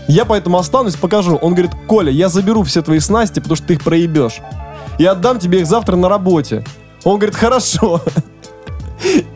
Я 0.09 0.25
поэтому 0.25 0.57
останусь, 0.57 0.97
покажу. 0.97 1.37
Он 1.37 1.53
говорит, 1.53 1.71
Коля, 1.87 2.11
я 2.11 2.27
заберу 2.27 2.63
все 2.63 2.81
твои 2.81 2.99
снасти, 2.99 3.39
потому 3.39 3.55
что 3.55 3.67
ты 3.67 3.75
их 3.75 3.85
проебешь. 3.85 4.41
И 4.99 5.05
отдам 5.05 5.39
тебе 5.39 5.61
их 5.61 5.67
завтра 5.67 5.95
на 5.95 6.09
работе. 6.09 6.65
Он 7.05 7.15
говорит, 7.15 7.37
хорошо. 7.37 8.01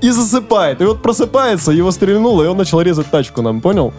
И 0.01 0.09
засыпает. 0.09 0.81
И 0.81 0.83
вот 0.83 1.01
просыпается, 1.01 1.71
его 1.71 1.89
стрельнуло, 1.91 2.43
и 2.43 2.47
он 2.47 2.57
начал 2.57 2.81
резать 2.81 3.09
тачку 3.09 3.41
нам, 3.41 3.61
понял? 3.61 3.93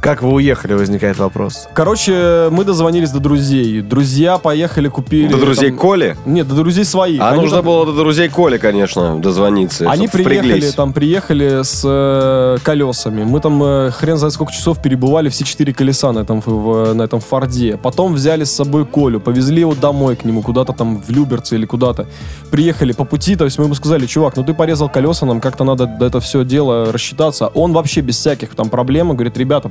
Как 0.00 0.22
вы 0.22 0.32
уехали, 0.32 0.74
возникает 0.74 1.18
вопрос. 1.18 1.66
Короче, 1.74 2.48
мы 2.52 2.62
дозвонились 2.64 3.10
до 3.10 3.18
друзей. 3.18 3.82
Друзья 3.82 4.38
поехали, 4.38 4.86
купили... 4.88 5.26
До 5.26 5.38
друзей 5.38 5.70
там- 5.70 5.78
Коли? 5.78 6.16
Нет, 6.24 6.46
до 6.46 6.54
друзей 6.54 6.84
своих. 6.84 7.20
А 7.20 7.30
Они 7.30 7.40
нужно 7.40 7.56
там- 7.56 7.66
было 7.66 7.84
до 7.84 7.92
друзей 7.92 8.28
Коли, 8.28 8.58
конечно, 8.58 9.18
дозвониться. 9.18 9.90
Они 9.90 10.06
приехали, 10.06 10.38
впряглись. 10.38 10.74
там, 10.74 10.92
приехали 10.92 11.62
с 11.64 11.82
э, 11.84 12.58
колесами. 12.62 13.24
Мы 13.24 13.40
там 13.40 13.60
э, 13.62 13.90
хрен 13.90 14.16
знает 14.18 14.32
сколько 14.34 14.52
часов 14.52 14.80
перебывали 14.80 15.30
все 15.30 15.44
четыре 15.44 15.74
колеса 15.74 16.12
на 16.12 16.20
этом, 16.20 16.40
в- 16.46 16.94
на 16.94 17.02
этом 17.02 17.18
Форде. 17.20 17.76
Потом 17.76 18.14
взяли 18.14 18.44
с 18.44 18.52
собой 18.52 18.86
Колю, 18.86 19.18
повезли 19.18 19.60
его 19.60 19.74
домой 19.74 20.14
к 20.14 20.24
нему, 20.24 20.42
куда-то 20.42 20.72
там 20.74 21.02
в 21.02 21.10
Люберцы 21.10 21.56
или 21.56 21.66
куда-то. 21.66 22.06
Приехали 22.52 22.92
по 22.92 23.04
пути, 23.04 23.34
то 23.34 23.44
есть 23.44 23.58
мы 23.58 23.64
ему 23.64 23.74
сказали, 23.74 24.06
чувак, 24.06 24.36
ну 24.36 24.44
ты 24.44 24.54
порезал 24.54 24.88
колеса, 24.88 25.26
нам 25.26 25.40
как-то 25.40 25.64
надо 25.64 25.90
это 26.00 26.20
все 26.20 26.44
дело 26.44 26.92
рассчитаться. 26.92 27.48
Он 27.48 27.72
вообще 27.72 28.00
без 28.00 28.16
всяких 28.16 28.50
там 28.54 28.68
проблем, 28.70 29.08
говорит, 29.08 29.36
ребята, 29.36 29.70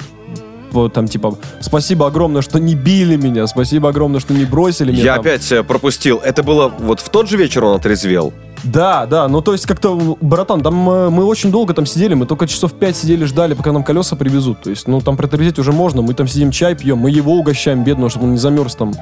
вот 0.72 0.94
там 0.94 1.08
типа, 1.08 1.38
спасибо 1.60 2.08
огромное, 2.08 2.42
что 2.42 2.60
не 2.60 2.76
били 2.76 3.16
меня, 3.16 3.48
спасибо 3.48 3.90
огромное, 3.90 4.20
что 4.20 4.34
не 4.34 4.46
бросили 4.46 4.92
меня. 4.92 5.04
Я 5.04 5.12
там». 5.14 5.22
опять 5.22 5.52
э, 5.52 5.64
пропустил. 5.64 6.20
Это 6.24 6.44
было 6.44 6.68
вот 6.68 7.00
в 7.00 7.10
тот 7.10 7.30
же 7.30 7.38
вечер 7.38 7.64
он 7.64 7.76
отрезвел? 7.76 8.34
Да, 8.64 9.06
да, 9.06 9.28
ну 9.28 9.42
то 9.42 9.54
есть 9.54 9.66
как-то, 9.66 10.18
братан, 10.20 10.62
там 10.62 10.90
э, 10.90 11.10
мы 11.10 11.26
очень 11.26 11.52
долго 11.52 11.74
там 11.74 11.86
сидели, 11.86 12.16
мы 12.16 12.26
только 12.26 12.48
часов 12.48 12.74
5 12.74 12.98
сидели, 12.98 13.26
ждали, 13.26 13.54
пока 13.54 13.72
нам 13.72 13.84
колеса 13.84 14.16
привезут. 14.16 14.62
То 14.62 14.70
есть, 14.70 14.88
ну 14.88 15.00
там 15.02 15.16
протрезветь 15.16 15.60
уже 15.60 15.72
можно, 15.72 16.02
мы 16.02 16.14
там 16.14 16.28
сидим 16.28 16.52
чай 16.52 16.76
пьем, 16.76 16.98
мы 16.98 17.12
его 17.12 17.34
угощаем, 17.34 17.84
бедного, 17.84 18.10
чтобы 18.10 18.26
он 18.26 18.32
не 18.34 18.40
замерз 18.40 18.76
там. 18.76 18.94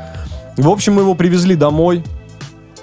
В 0.57 0.69
общем, 0.69 0.93
мы 0.93 1.01
его 1.01 1.15
привезли 1.15 1.55
домой, 1.55 2.03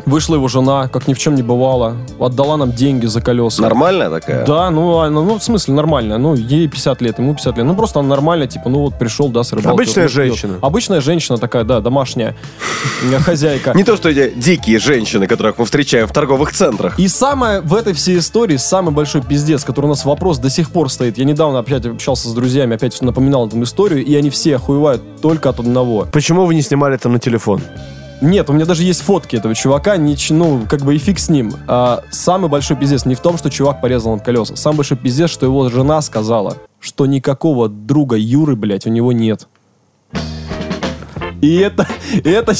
вышла 0.06 0.34
его 0.34 0.48
жена, 0.48 0.88
как 0.88 1.08
ни 1.08 1.14
в 1.14 1.18
чем 1.18 1.34
не 1.34 1.42
бывало, 1.42 1.96
отдала 2.18 2.56
нам 2.56 2.72
деньги 2.72 3.06
за 3.06 3.20
колеса. 3.20 3.62
Нормальная 3.62 4.10
такая? 4.10 4.44
Да, 4.46 4.70
ну, 4.70 4.98
а, 4.98 5.10
ну, 5.10 5.24
ну, 5.24 5.38
в 5.38 5.42
смысле, 5.42 5.74
нормально. 5.74 6.18
Ну, 6.18 6.34
ей 6.34 6.68
50 6.68 7.00
лет, 7.02 7.18
ему 7.18 7.34
50 7.34 7.56
лет. 7.56 7.66
Ну, 7.66 7.74
просто 7.74 8.00
она 8.00 8.08
нормально, 8.08 8.46
типа, 8.46 8.68
ну, 8.68 8.80
вот 8.80 8.98
пришел, 8.98 9.28
да, 9.28 9.42
с 9.42 9.52
рыбалки. 9.52 9.74
Обычная 9.74 10.04
вот, 10.04 10.12
пьет. 10.12 10.26
женщина. 10.26 10.58
Обычная 10.60 11.00
женщина 11.00 11.38
такая, 11.38 11.64
да, 11.64 11.80
домашняя 11.80 12.36
э, 13.02 13.18
хозяйка. 13.18 13.72
Не 13.74 13.84
то, 13.84 13.96
что 13.96 14.08
эти 14.08 14.32
дикие 14.34 14.78
женщины, 14.78 15.26
которых 15.26 15.58
мы 15.58 15.64
встречаем 15.64 16.06
в 16.06 16.12
торговых 16.12 16.52
центрах. 16.52 16.98
И 16.98 17.08
самое 17.08 17.60
в 17.60 17.74
этой 17.74 17.92
всей 17.92 18.18
истории, 18.18 18.56
самый 18.56 18.92
большой 18.92 19.22
пиздец, 19.22 19.64
который 19.64 19.86
у 19.86 19.90
нас 19.90 20.04
вопрос 20.04 20.38
до 20.38 20.50
сих 20.50 20.70
пор 20.70 20.90
стоит. 20.90 21.18
Я 21.18 21.24
недавно 21.24 21.58
опять 21.60 21.84
общался 21.86 22.28
с 22.28 22.32
друзьями, 22.32 22.76
опять 22.76 23.00
напоминал 23.00 23.46
эту 23.46 23.62
историю, 23.62 24.04
и 24.04 24.14
они 24.14 24.30
все 24.30 24.56
охуевают 24.56 25.02
только 25.20 25.48
от 25.48 25.60
одного. 25.60 26.06
Почему 26.12 26.46
вы 26.46 26.54
не 26.54 26.62
снимали 26.62 26.94
это 26.94 27.08
на 27.08 27.18
телефон? 27.18 27.60
Нет, 28.22 28.48
у 28.48 28.52
меня 28.52 28.66
даже 28.66 28.84
есть 28.84 29.02
фотки 29.02 29.34
этого 29.34 29.52
чувака, 29.52 29.96
нич- 29.96 30.32
ну, 30.32 30.62
как 30.68 30.82
бы 30.82 30.94
и 30.94 30.98
фиг 30.98 31.18
с 31.18 31.28
ним. 31.28 31.52
А, 31.66 32.04
самый 32.12 32.48
большой 32.48 32.76
пиздец 32.76 33.04
не 33.04 33.16
в 33.16 33.20
том, 33.20 33.36
что 33.36 33.50
чувак 33.50 33.80
порезал 33.80 34.12
нам 34.12 34.20
колеса. 34.20 34.54
Самый 34.54 34.76
большой 34.76 34.96
пиздец, 34.96 35.28
что 35.28 35.44
его 35.44 35.68
жена 35.68 36.00
сказала, 36.02 36.56
что 36.78 37.06
никакого 37.06 37.68
друга 37.68 38.16
Юры, 38.16 38.54
блядь, 38.54 38.86
у 38.86 38.90
него 38.90 39.12
нет. 39.12 39.48
И 41.40 41.56
это, 41.56 41.88
это, 42.24 42.54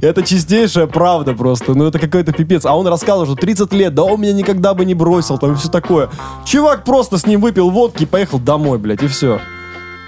это 0.00 0.22
чистейшая 0.22 0.86
правда 0.86 1.34
просто. 1.34 1.74
Ну, 1.74 1.84
это 1.84 1.98
какой-то 1.98 2.32
пипец. 2.32 2.64
А 2.64 2.74
он 2.74 2.86
рассказывал, 2.86 3.26
что 3.26 3.34
30 3.34 3.70
лет, 3.74 3.94
да 3.94 4.04
он 4.04 4.18
меня 4.18 4.32
никогда 4.32 4.72
бы 4.72 4.86
не 4.86 4.94
бросил, 4.94 5.36
там 5.36 5.52
и 5.52 5.56
все 5.56 5.68
такое. 5.68 6.08
Чувак 6.46 6.84
просто 6.84 7.18
с 7.18 7.26
ним 7.26 7.42
выпил 7.42 7.68
водки 7.68 8.04
и 8.04 8.06
поехал 8.06 8.38
домой, 8.38 8.78
блядь, 8.78 9.02
и 9.02 9.08
все. 9.08 9.42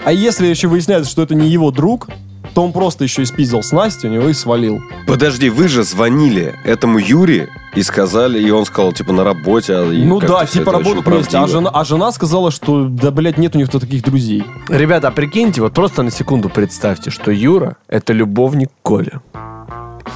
А 0.03 0.13
если 0.13 0.47
еще 0.47 0.69
выясняется, 0.69 1.11
что 1.11 1.21
это 1.21 1.35
не 1.35 1.51
его 1.51 1.71
друг, 1.71 2.09
то 2.55 2.63
он 2.63 2.73
просто 2.73 3.05
еще 3.05 3.23
и 3.23 3.25
спиздил 3.25 3.63
снасти 3.63 4.07
у 4.07 4.11
него 4.11 4.29
и 4.29 4.33
свалил. 4.33 4.83
Подожди, 5.07 5.51
вы 5.51 5.69
же 5.69 5.83
звонили 5.83 6.55
этому 6.65 6.99
Юре 6.99 7.49
и 7.75 7.83
сказали, 7.83 8.41
и 8.41 8.51
он 8.51 8.65
сказал, 8.65 8.93
типа, 8.93 9.13
на 9.13 9.25
работе. 9.25 9.75
а, 9.75 9.85
ну 9.85 10.21
да, 10.21 10.47
типа 10.47 10.73
работают 10.73 11.07
вместе. 11.07 11.37
А 11.39 11.47
жена, 11.47 11.71
а 11.71 11.85
жена 11.85 12.13
сказала, 12.13 12.51
что 12.51 12.87
да, 12.87 13.11
блядь, 13.11 13.39
нет 13.39 13.57
у 13.57 13.59
них 13.59 13.69
таких 13.69 14.03
друзей. 14.03 14.45
Ребята, 14.69 15.09
а 15.09 15.11
прикиньте, 15.11 15.61
вот 15.61 15.75
просто 15.75 16.03
на 16.03 16.11
секунду 16.11 16.49
представьте, 16.49 17.11
что 17.11 17.31
Юра— 17.31 17.77
это 17.89 18.13
любовник 18.13 18.71
Коля. 18.83 19.21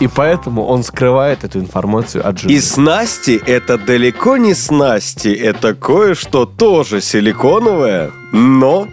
И 0.01 0.07
поэтому 0.07 0.65
он 0.65 0.85
скрывает 0.85 1.43
эту 1.43 1.59
информацию 1.59 2.27
от 2.27 2.39
жены. 2.39 2.53
И 2.53 2.61
снасти 2.61 3.41
это 3.47 3.79
далеко 3.79 4.37
не 4.37 4.55
снасти, 4.55 5.29
это 5.29 5.75
кое-что 5.75 6.47
тоже 6.47 7.01
силиконовое, 7.01 8.13
но 8.33 8.87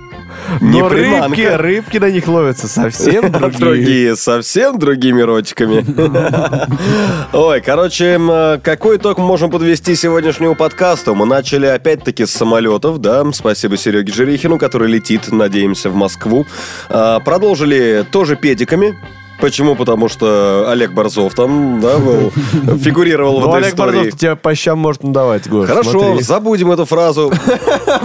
не 0.61 0.81
Но 0.81 0.89
рыбки, 0.89 1.03
приманка. 1.09 1.57
рыбки 1.57 1.97
на 1.97 2.09
них 2.11 2.27
ловятся 2.27 2.67
совсем 2.67 3.31
другие. 3.31 3.59
Другие, 3.59 4.15
совсем 4.15 4.77
другими 4.79 5.21
ротиками. 5.21 5.85
Ой, 7.33 7.61
короче, 7.61 8.19
э, 8.19 8.59
какой 8.63 8.97
итог 8.97 9.17
мы 9.17 9.25
можем 9.25 9.49
подвести 9.51 9.95
сегодняшнему 9.95 10.55
подкасту? 10.55 11.15
Мы 11.15 11.25
начали 11.25 11.65
опять-таки 11.65 12.25
с 12.25 12.31
самолетов, 12.31 12.99
да, 12.99 13.23
спасибо 13.33 13.77
Сереге 13.77 14.13
Жерихину, 14.13 14.57
который 14.57 14.87
летит, 14.89 15.31
надеемся, 15.31 15.89
в 15.89 15.95
Москву. 15.95 16.45
А, 16.89 17.19
Продолжили 17.19 18.05
тоже 18.11 18.35
педиками. 18.35 18.97
Почему? 19.39 19.75
Потому 19.75 20.07
что 20.09 20.65
Олег 20.69 20.91
Борзов 20.93 21.33
там, 21.33 21.79
да, 21.81 21.97
был, 21.97 22.31
фигурировал 22.77 23.39
в 23.39 23.43
Ну, 23.43 23.49
этой 23.49 23.57
Олег 23.57 23.73
истории. 23.73 23.95
Борзов 23.97 24.19
тебе 24.19 24.35
по 24.35 24.55
щам 24.55 24.79
может 24.79 25.03
надавать, 25.03 25.47
Гош. 25.49 25.67
Хорошо, 25.67 25.99
смотри. 25.99 26.23
забудем 26.23 26.71
эту 26.71 26.85
фразу. 26.85 27.31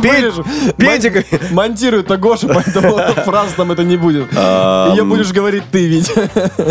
Мон- 0.79 1.51
Монтирует 1.53 2.07
это 2.07 2.17
Гоша, 2.17 2.49
поэтому 2.49 2.99
фраз 3.25 3.53
там 3.57 3.73
это 3.73 3.85
не 3.85 3.97
будет. 3.97 4.33
Ее 4.33 5.05
будешь 5.05 5.33
говорить 5.33 5.65
ты 5.71 5.87
ведь. 5.87 6.13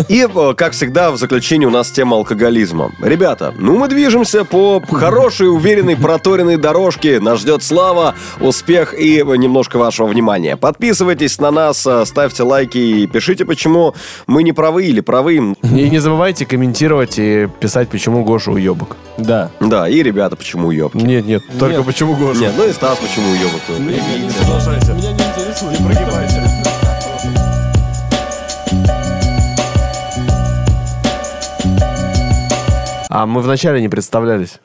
И, 0.08 0.26
э, 0.32 0.54
как 0.54 0.72
всегда, 0.72 1.10
в 1.10 1.16
заключении 1.16 1.66
у 1.66 1.70
нас 1.70 1.90
тема 1.90 2.16
алкоголизма. 2.16 2.92
Ребята, 3.02 3.54
ну 3.58 3.76
мы 3.78 3.88
движемся 3.88 4.44
по 4.44 4.80
хорошей, 4.90 5.48
уверенной, 5.48 5.96
проторенной 5.96 6.56
дорожке. 6.56 7.20
Нас 7.20 7.40
ждет 7.40 7.62
слава, 7.62 8.14
успех 8.40 8.94
и 8.98 9.22
немножко 9.24 9.78
вашего 9.78 10.06
внимания. 10.06 10.56
Подписывайтесь 10.56 11.38
на 11.38 11.50
нас, 11.50 11.86
э, 11.86 12.04
ставьте 12.06 12.42
лайки 12.42 12.78
и 12.78 13.06
пишите, 13.06 13.44
почему 13.44 13.94
мы 14.26 14.42
не 14.42 14.49
не 14.50 14.52
правы 14.52 14.86
или 14.86 15.00
правы. 15.00 15.54
И 15.62 15.90
не 15.90 16.00
забывайте 16.00 16.44
комментировать 16.44 17.18
и 17.18 17.48
писать, 17.60 17.88
почему 17.88 18.24
Гоша 18.24 18.50
уебок. 18.50 18.96
Да. 19.16 19.50
Да, 19.60 19.88
и 19.88 20.02
ребята, 20.02 20.34
почему 20.34 20.68
уебки. 20.68 20.96
Нет, 20.96 21.24
нет, 21.24 21.42
только 21.58 21.76
Нет. 21.76 21.86
почему 21.86 22.16
Гоша. 22.16 22.40
Нет, 22.40 22.54
ну 22.56 22.66
и 22.66 22.72
Стас, 22.72 22.98
почему 22.98 23.30
уебок. 23.30 23.60
Продолжайте. 24.38 24.92
Меня 24.92 25.12
не 25.12 25.22
интересует. 25.22 25.78
Не 25.78 25.86
прогибайся. 25.86 26.42
А 33.08 33.26
мы 33.26 33.40
вначале 33.40 33.80
не 33.80 33.88
представлялись. 33.88 34.60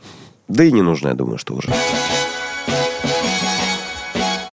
Да 0.48 0.64
и 0.64 0.72
не 0.72 0.82
нужно, 0.82 1.10
я 1.10 1.14
думаю, 1.14 1.38
что 1.38 1.54
уже. 1.54 1.70